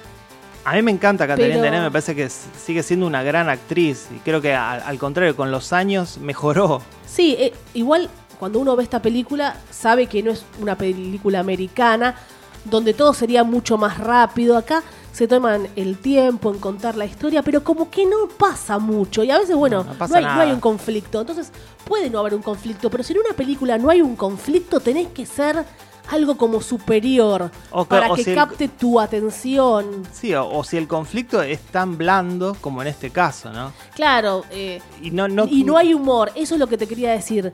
[0.66, 4.18] A mí me encanta Catherine Deneuve, me parece que sigue siendo una gran actriz y
[4.18, 6.82] creo que al, al contrario, con los años mejoró.
[7.06, 8.10] Sí, eh, igual
[8.40, 12.16] cuando uno ve esta película sabe que no es una película americana,
[12.64, 14.56] donde todo sería mucho más rápido.
[14.56, 19.22] Acá se toman el tiempo en contar la historia, pero como que no pasa mucho.
[19.22, 21.20] Y a veces, bueno, No, no, no pasa hay, no hay un conflicto.
[21.20, 21.52] Entonces,
[21.84, 25.06] puede no haber un conflicto, pero si en una película no hay un conflicto, tenés
[25.08, 25.64] que ser
[26.10, 30.02] algo como superior O que- para o que si el- capte tu atención.
[30.12, 33.72] Sí, o, o si el conflicto es tan blando como en este caso, ¿no?
[33.94, 37.10] Claro, eh, Y no, no, y no hay humor, eso es lo que te quería
[37.12, 37.52] decir.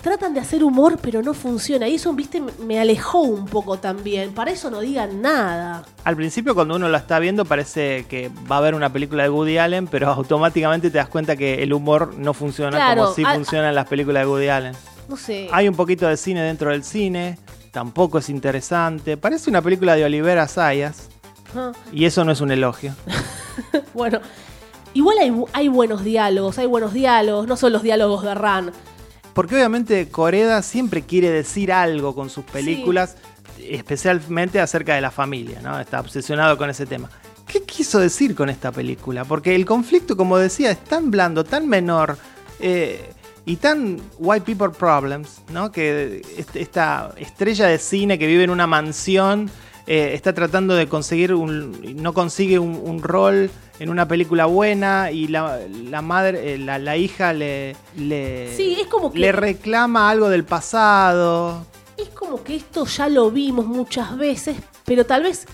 [0.00, 1.86] Tratan de hacer humor, pero no funciona.
[1.86, 4.32] Y eso, viste, me alejó un poco también.
[4.32, 5.82] Para eso no digan nada.
[6.04, 9.28] Al principio cuando uno lo está viendo parece que va a haber una película de
[9.28, 13.24] Woody Allen, pero automáticamente te das cuenta que el humor no funciona Claro, como si
[13.24, 14.72] al- funcionan las películas de Woody Allen.
[15.06, 15.48] No sé.
[15.52, 17.36] Hay un poquito de cine dentro del cine,
[17.70, 19.16] tampoco es interesante.
[19.16, 21.08] Parece una película de Olivera Sayas
[21.50, 21.72] Ajá.
[21.92, 22.94] y eso no es un elogio.
[23.92, 24.20] Bueno,
[24.94, 25.18] igual
[25.52, 28.72] hay buenos diálogos, hay buenos diálogos, no son los diálogos de Ran.
[29.34, 33.16] Porque obviamente Coreda siempre quiere decir algo con sus películas,
[33.58, 35.78] especialmente acerca de la familia, ¿no?
[35.78, 37.10] Está obsesionado con ese tema.
[37.46, 39.24] ¿Qué quiso decir con esta película?
[39.24, 42.16] Porque el conflicto, como decía, es tan blando, tan menor
[42.60, 43.12] eh,
[43.50, 45.70] y tan white people problems, ¿no?
[45.72, 49.50] Que est- esta estrella de cine que vive en una mansión
[49.86, 52.02] eh, está tratando de conseguir un.
[52.02, 56.78] no consigue un, un rol en una película buena y la, la madre, eh, la,
[56.78, 57.74] la hija le.
[57.96, 61.66] le Sí, es como que- Le reclama algo del pasado.
[61.96, 65.46] Es como que esto ya lo vimos muchas veces, pero tal vez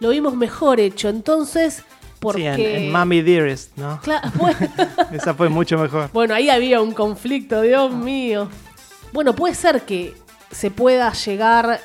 [0.00, 1.08] lo vimos mejor hecho.
[1.08, 1.82] Entonces,
[2.24, 2.54] porque...
[2.56, 4.00] Sí, en, en Mommy Dearest, ¿no?
[4.02, 4.58] Cla- bueno,
[5.12, 6.10] Esa fue mucho mejor.
[6.12, 8.48] Bueno, ahí había un conflicto, Dios mío.
[9.12, 10.14] Bueno, puede ser que
[10.50, 11.80] se pueda llegar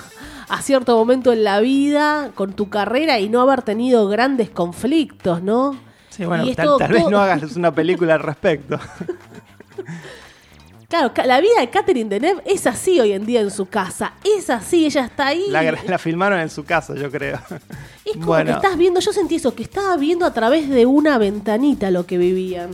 [0.48, 5.42] a cierto momento en la vida con tu carrera y no haber tenido grandes conflictos,
[5.42, 5.78] ¿no?
[6.10, 8.78] Sí, bueno, tal, todo- tal vez todo- no hagas una película al respecto.
[10.88, 14.14] Claro, la vida de Catherine Deneuve es así hoy en día en su casa.
[14.24, 15.46] Es así, ella está ahí.
[15.48, 17.38] La, la filmaron en su casa, yo creo.
[18.04, 18.50] es como bueno.
[18.50, 22.06] que estás viendo, yo sentí eso, que estaba viendo a través de una ventanita lo
[22.06, 22.70] que vivían.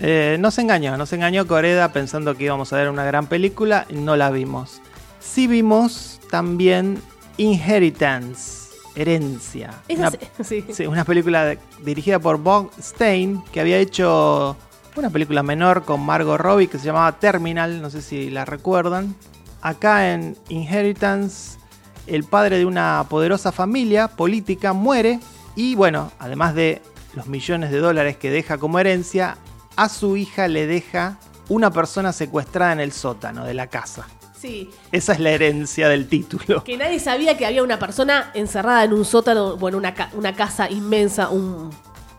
[0.00, 4.14] Eh, nos engañó, nos engañó Coreda pensando que íbamos a ver una gran película no
[4.16, 4.80] la vimos.
[5.20, 7.02] Sí vimos también
[7.36, 9.70] Inheritance, Herencia.
[9.88, 10.64] Esa Una- sí.
[10.72, 14.56] Sí, una película de- dirigida por Bob Stein, que había hecho
[14.96, 19.14] una película menor con Margot Robbie que se llamaba Terminal, no sé si la recuerdan.
[19.60, 21.58] Acá en Inheritance,
[22.06, 25.20] el padre de una poderosa familia política muere
[25.56, 26.82] y bueno, además de
[27.14, 29.36] los millones de dólares que deja como herencia,
[29.76, 31.18] a su hija le deja
[31.48, 34.06] una persona secuestrada en el sótano de la casa.
[34.38, 36.62] Sí, Esa es la herencia del título.
[36.62, 40.34] que nadie sabía que había una persona encerrada en un sótano, bueno, una, ca- una
[40.36, 41.70] casa inmensa, un-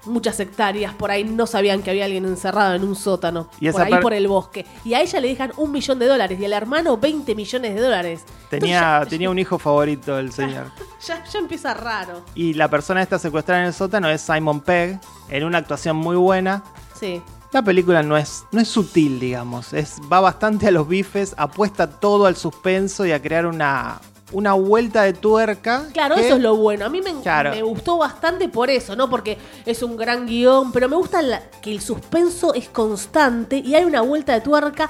[0.06, 3.82] muchas hectáreas, por ahí no sabían que había alguien encerrado en un sótano, Y por
[3.82, 4.66] ahí por el bosque.
[4.86, 7.82] Y a ella le dejan un millón de dólares y al hermano 20 millones de
[7.82, 8.22] dólares.
[8.50, 10.68] Tenía, ya- tenía un hijo favorito el señor.
[11.08, 12.24] Ya, ya empieza raro.
[12.36, 16.18] Y la persona esta secuestrada en el sótano es Simon Pegg, en una actuación muy
[16.18, 16.62] buena.
[17.00, 17.22] Sí.
[17.54, 19.72] La película no es, no es sutil, digamos.
[19.74, 24.54] Es, va bastante a los bifes, apuesta todo al suspenso y a crear una, una
[24.54, 25.86] vuelta de tuerca.
[25.94, 26.86] Claro, que- eso es lo bueno.
[26.86, 27.52] A mí me, Claro.
[27.52, 31.42] me gustó bastante por eso, no porque es un gran guion, pero me gusta la-
[31.62, 34.90] que el suspenso es constante y hay una vuelta de tuerca,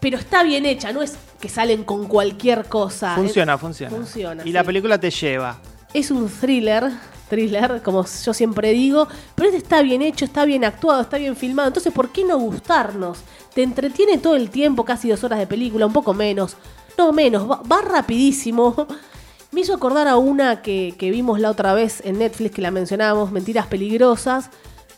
[0.00, 3.14] pero está bien hecha, no es que salen con cualquier cosa.
[3.14, 3.94] Funciona, Es- funciona.
[3.96, 4.42] Funciona.
[4.44, 5.58] Y la película te lleva.
[5.94, 6.90] Es un thriller,
[7.28, 11.36] thriller, como yo siempre digo, pero este está bien hecho, está bien actuado, está bien
[11.36, 11.68] filmado.
[11.68, 13.18] Entonces, ¿por qué no gustarnos?
[13.54, 16.56] Te entretiene todo el tiempo, casi dos horas de película, un poco menos.
[16.98, 18.86] No menos, va, va rapidísimo.
[19.52, 22.70] Me hizo acordar a una que, que vimos la otra vez en Netflix, que la
[22.70, 24.50] mencionábamos, Mentiras Peligrosas,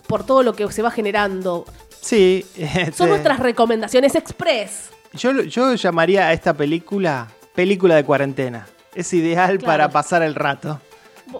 [0.07, 1.64] por todo lo que se va generando.
[2.01, 2.44] Sí.
[2.57, 4.90] este, Son nuestras recomendaciones express.
[5.12, 8.66] yo, yo llamaría a esta película película de cuarentena.
[8.94, 9.66] Es ideal Claro.
[9.66, 10.80] para pasar el rato.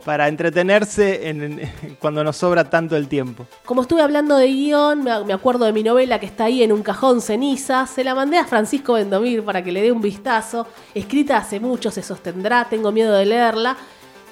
[0.05, 3.47] Para entretenerse en- en- cuando nos sobra tanto el tiempo.
[3.65, 6.83] Como estuve hablando de guion, me acuerdo de mi novela que está ahí en un
[6.83, 7.87] cajón ceniza.
[7.87, 10.67] Se la mandé a Francisco Vendomir para que le dé un vistazo.
[10.95, 13.77] Escrita hace mucho, se sostendrá, tengo miedo de leerla.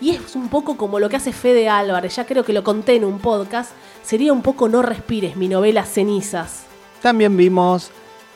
[0.00, 2.96] Y es un poco como lo que hace Fede Álvarez, ya creo que lo conté
[2.96, 3.70] en un podcast.
[4.02, 6.64] Sería un poco No Respires, mi novela Cenizas.
[7.00, 7.90] También vimos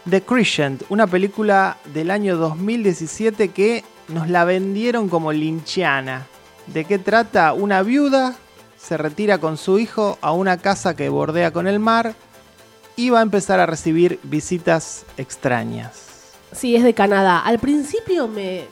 [0.08, 6.26] The Crescent, una película del año 2017 que nos la vendieron como linchiana.
[6.72, 7.52] ¿De qué trata?
[7.52, 8.36] Una viuda
[8.78, 12.14] se retira con su hijo a una casa que bordea con el mar
[12.96, 16.06] y va a empezar a recibir visitas extrañas.
[16.52, 17.40] Sí, es de Canadá.
[17.40, 18.64] Al principio me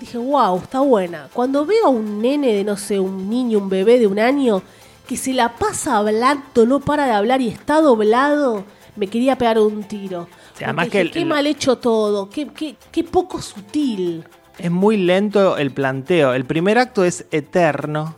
[0.00, 1.28] dije, wow, está buena.
[1.32, 4.62] Cuando veo a un nene de, no sé, un niño, un bebé de un año,
[5.06, 8.64] que se la pasa hablando, no para de hablar y está doblado,
[8.96, 10.28] me quería pegar un tiro.
[10.62, 14.24] Además que el- qué mal hecho todo, qué, qué, qué poco sutil.
[14.58, 16.34] Es muy lento el planteo.
[16.34, 18.16] El primer acto es eterno,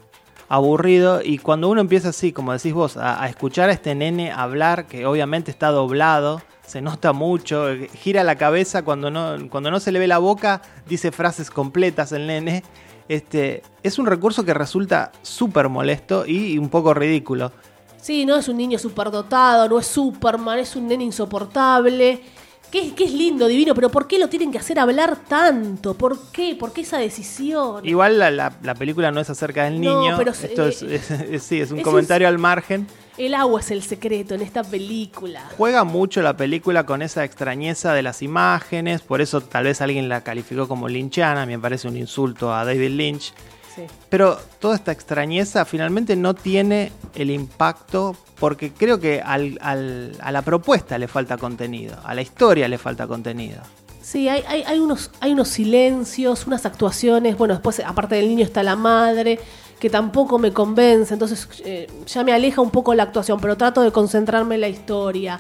[0.49, 4.87] aburrido, y cuando uno empieza así, como decís vos, a, escuchar a este nene hablar,
[4.87, 9.81] que obviamente está doblado, se nota mucho, eh, gira la cabeza cuando no, cuando no
[9.81, 12.65] se le ve la boca, dice frases completas el nene.
[13.07, 17.53] Este, es un recurso que resulta súper molesto y un poco ridículo.
[18.01, 22.23] Sí, no es un niño superdotado, no es Superman, es un nene insoportable.
[22.71, 25.95] Que, que es lindo, divino, pero ¿por qué lo tienen que hacer hablar tanto?
[25.95, 26.55] ¿Por qué?
[26.55, 27.85] ¿Por qué esa decisión?
[27.87, 30.95] Igual la, la- la película no es acerca del No, niño, pero esto es, eh,
[30.95, 32.87] es- es- sí, es un comentario al margen.
[33.19, 35.43] El agua es el secreto en esta película.
[35.59, 40.09] Juega mucho la película con esa extrañeza de las imágenes, por eso tal vez alguien
[40.09, 43.33] la calificó como linchana, me parece un insulto a David Lynch.
[43.75, 43.83] Sí.
[44.09, 50.33] Pero toda esta extrañeza finalmente no tiene el impacto porque creo que al- al- a
[50.33, 53.61] la propuesta le falta contenido, a la historia le falta contenido.
[54.03, 57.37] Sí, hay, hay, hay unos, hay unos silencios, unas actuaciones.
[57.39, 59.39] Bueno, después, aparte del niño, está la madre,
[59.79, 61.13] que tampoco me convence.
[61.15, 64.69] Entonces, eh, ya me aleja un poco la actuación, pero trato de concentrarme en la
[64.69, 65.39] historia.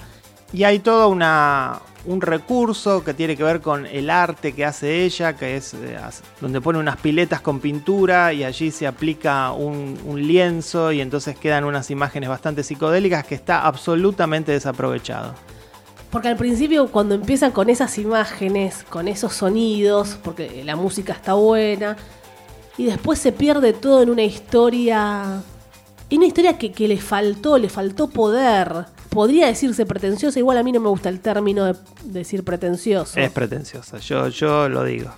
[0.52, 5.36] Y hay todo un recurso que tiene que ver con el arte que hace ella,
[5.36, 5.96] que es eh,
[6.40, 11.38] donde pone unas piletas con pintura y allí se aplica un, un lienzo y entonces
[11.38, 15.34] quedan unas imágenes bastante psicodélicas que está absolutamente desaprovechado.
[16.10, 21.34] Porque al principio, cuando empiezan con esas imágenes, con esos sonidos, porque la música está
[21.34, 21.96] buena,
[22.76, 25.42] y después se pierde todo en una historia.
[26.08, 28.86] En una historia que le faltó, le faltó poder.
[29.10, 33.18] Podría decirse pretenciosa, igual a mí no me gusta el término de decir pretencioso.
[33.18, 35.10] Es pretenciosa, yo, yo lo digo.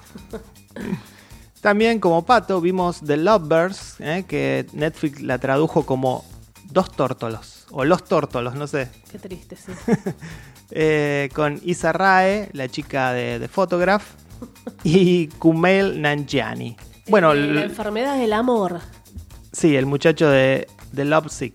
[1.61, 6.25] También como pato vimos The Lovebirds, eh, que Netflix la tradujo como
[6.71, 8.89] Dos Tórtolos, o Los Tórtolos, no sé.
[9.11, 9.73] Qué triste, sí.
[10.71, 14.03] eh, con Isa Rae, la chica de, de Photograph,
[14.85, 16.77] y Kumail Nanjiani.
[17.09, 18.81] Bueno, Eh, la enfermedad del amor.
[19.53, 21.55] sí, el muchacho de, de Love Sick.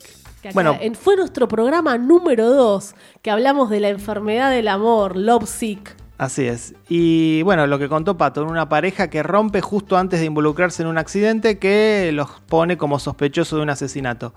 [0.54, 4.68] Que acá Bueno, en- fue nuestro programa número 2 que hablamos de la enfermedad del
[4.68, 5.96] amor, Love Sick.
[6.18, 6.74] así es.
[6.90, 10.88] Y bueno, lo que contó Pato, una pareja que rompe justo antes de involucrarse en
[10.90, 14.34] un accidente que los pone como sospechosos de un asesinato.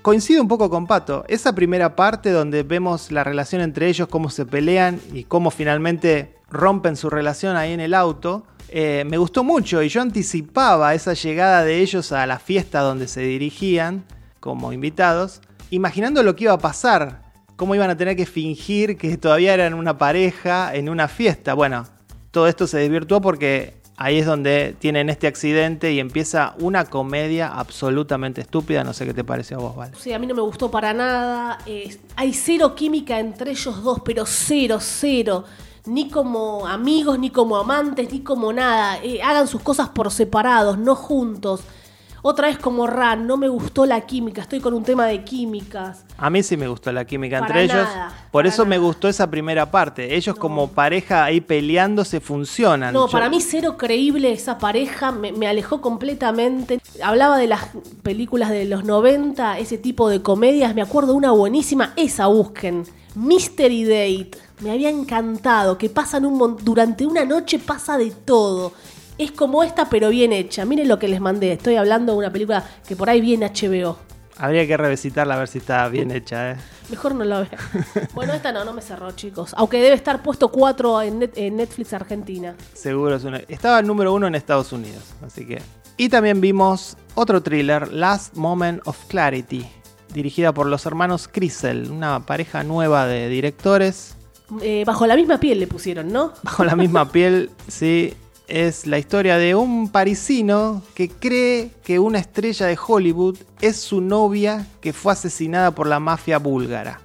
[0.00, 4.30] Coincido un poco con Pato, esa primera parte donde vemos la relación entre ellos, cómo
[4.30, 9.44] se pelean y cómo finalmente rompen su relación ahí en el auto, eh, me gustó
[9.44, 14.04] mucho y yo anticipaba esa llegada de ellos a la fiesta donde se dirigían
[14.40, 15.40] como invitados,
[15.70, 17.22] imaginando lo que iba a pasar,
[17.56, 21.54] cómo iban a tener que fingir que todavía eran una pareja en una fiesta.
[21.54, 21.86] Bueno,
[22.30, 27.48] todo esto se desvirtuó porque ahí es donde tienen este accidente y empieza una comedia
[27.48, 28.84] absolutamente estúpida.
[28.84, 29.92] No sé qué te parece a vos, Val.
[29.98, 31.58] Sí, a mí no me gustó para nada.
[32.16, 35.44] hay cero química entre ellos dos, pero cero, cero.
[35.86, 39.02] Ni como amigos, ni como amantes, ni como nada.
[39.02, 41.62] Eh, hagan sus cosas por separados, no juntos.
[42.22, 44.40] Otra vez como Ran, no me gustó la química.
[44.42, 46.04] Estoy con un tema de químicas.
[46.16, 47.88] A mí sí me gustó la química Para entre ellos.
[48.32, 50.14] Por eso me gustó esa primera parte.
[50.16, 52.92] Ellos como pareja ahí peleándose funcionan.
[52.92, 56.80] No, Yo- para mí cero creíble esa pareja, me, me alejó completamente.
[57.02, 57.68] Hablaba de las
[58.02, 63.84] películas de los 90, ese tipo de comedias, me acuerdo una buenísima, esa busquen, Mystery
[63.84, 64.30] Date.
[64.60, 68.72] Me había encantado, que pasan un durante una noche pasa de todo.
[69.18, 70.64] Es como esta, pero bien hecha.
[70.64, 71.52] Miren lo que les mandé.
[71.52, 73.98] Estoy hablando de una película que por ahí viene HBO.
[74.36, 76.52] Habría que revisitarla a ver si está bien hecha.
[76.52, 76.56] ¿eh?
[76.90, 77.48] Mejor no la veo.
[78.14, 79.52] Bueno, esta no, no me cerró, chicos.
[79.56, 82.54] Aunque debe estar puesto 4 en, Net- en Netflix Argentina.
[82.72, 83.38] Seguro es una...
[83.48, 85.02] Estaba el número uno en Estados Unidos.
[85.26, 85.60] Así que...
[85.96, 89.66] Y también vimos otro thriller, Last Moment of Clarity,
[90.14, 94.14] dirigida por los hermanos Crisel, una pareja nueva de directores.
[94.62, 96.32] Eh, bajo la misma piel le pusieron, ¿no?
[96.44, 98.14] Bajo la misma piel, sí.
[98.48, 104.00] Es la historia de un parisino que cree que una estrella de Hollywood es su
[104.00, 107.00] novia que fue asesinada por la mafia búlgara.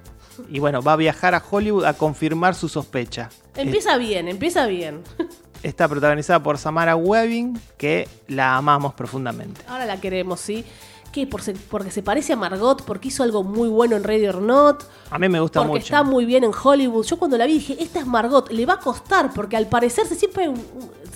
[0.48, 3.30] Y bueno, va a viajar a Hollywood a confirmar su sospecha.
[3.54, 5.02] Empieza bien, empieza bien.
[5.62, 9.62] Está protagonizada por Samara Webbing, que la amamos profundamente.
[9.68, 10.64] Ahora la queremos, ¿sí?
[11.14, 11.28] ¿Qué?
[11.28, 14.42] Por se- porque se parece a Margot, porque hizo algo muy bueno en Ready or
[14.42, 15.84] Not, A mí me gusta porque mucho.
[15.84, 17.06] está muy bien en Hollywood.
[17.06, 20.16] Yo cuando la vi dije, esta es Margot, le va a costar, porque al parecerse
[20.16, 20.56] siempre mm,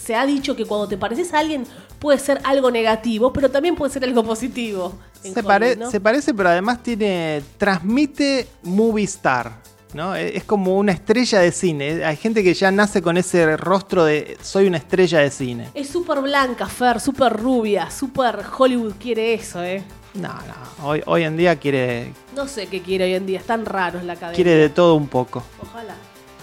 [0.00, 1.64] se ha dicho que cuando te pareces a alguien
[1.98, 4.92] puede ser algo negativo, pero también puede ser algo positivo.
[5.20, 5.90] Se, Hollywood, pare- ¿no?
[5.90, 7.42] se parece, pero además tiene.
[7.58, 9.60] transmite movie star.
[9.94, 10.14] ¿No?
[10.14, 12.04] Es es como una estrella de cine.
[12.04, 15.68] Hay gente que ya nace con ese rostro de soy una estrella de cine.
[15.74, 19.82] Es súper blanca, Fer, súper rubia, súper Hollywood quiere eso, ¿eh?
[20.14, 20.86] No, no.
[20.88, 24.14] Hoy, hoy en día quiere, No sé qué quiere hoy en día, están raros la
[24.16, 24.34] cadena.
[24.34, 25.42] quiere de todo un poco.
[25.62, 25.94] Ojalá.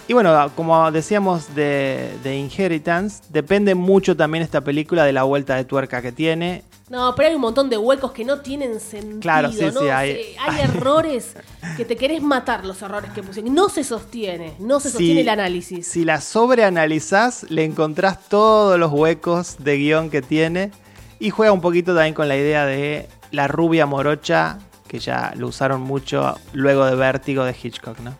[0.08, 5.56] Y bueno, como decíamos de, de Inheritance, depende mucho también esta película de la vuelta
[5.56, 6.62] de tuerca que tiene.
[6.88, 9.18] No, pero hay un montón de huecos que no tienen sentido.
[9.20, 9.80] Claro, sí, ¿no?
[9.80, 11.34] sí, hay- errores
[11.76, 13.52] que te querés matar los errores que pusieron.
[13.52, 15.86] No se sostiene, no se Si- sostiene el análisis.
[15.88, 20.70] Si la sobreanalizás, le encontrás todos los huecos de guion que tiene.
[21.18, 25.48] Y juega un poquito también con la idea de la rubia morocha, que ya lo
[25.48, 28.14] usaron mucho luego de Vértigo de Hitchcock, ¿no?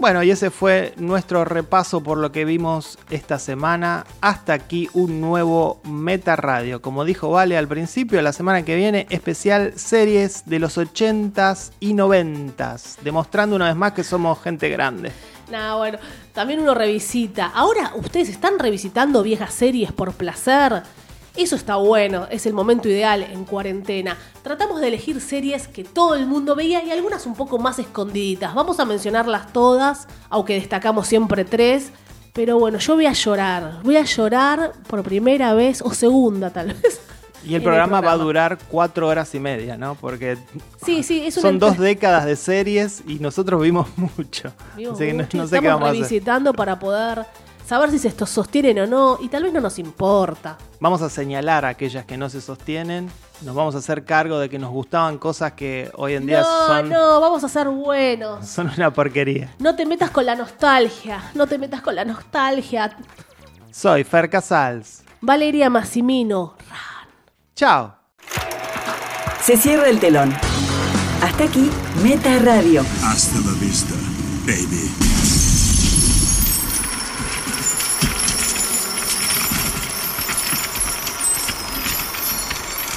[0.00, 4.06] Bueno, y ese fue nuestro repaso por lo que vimos esta semana.
[4.20, 6.80] Hasta aquí un nuevo Meta Radio.
[6.80, 11.94] Como dijo Vale al principio, la semana que viene, especial series de los 80s y
[11.94, 12.98] 90s.
[13.00, 15.10] Demostrando una vez más que somos gente grande.
[15.50, 15.98] No, bueno,
[16.32, 17.46] también uno revisita.
[17.52, 20.84] Ahora, ¿ustedes están revisitando viejas series por placer?
[21.38, 24.16] Eso está bueno, es el momento ideal en cuarentena.
[24.42, 28.56] Tratamos de elegir series que todo el mundo veía y algunas un poco más escondiditas.
[28.56, 31.92] Vamos a mencionarlas todas, aunque destacamos siempre tres.
[32.32, 33.80] Pero bueno, yo voy a llorar.
[33.84, 37.00] Voy a llorar por primera vez o segunda tal vez.
[37.46, 39.94] Y el programa, va a durar cuatro horas y media, ¿no?
[39.94, 40.36] Porque
[40.84, 44.52] Sí, sí, es son dos décadas de series y nosotros vimos mucho.
[44.76, 46.02] Vimos Así que mucho, no sé qué estamos vamos a hacer.
[46.02, 47.26] revisitando para poder
[47.68, 50.56] saber si se estos sostienen o no y tal vez no nos importa.
[50.80, 53.10] Vamos a señalar a aquellas que no se sostienen.
[53.42, 56.66] Nos vamos a hacer cargo de que nos gustaban cosas que hoy en día No,
[56.66, 58.48] son, no, vamos a ser buenos.
[58.48, 59.54] son una porquería.
[59.58, 62.96] No te metas con la nostalgia, no te metas con la nostalgia.
[63.70, 65.02] Soy Fer Casals.
[65.20, 66.54] Valeria Massimino.
[67.54, 67.96] Chao.
[69.42, 70.32] Se cierra el telón.
[71.22, 71.70] Hasta aquí,
[72.02, 72.82] Meta Radio.
[73.02, 73.94] Hasta la vista,
[74.46, 75.07] baby.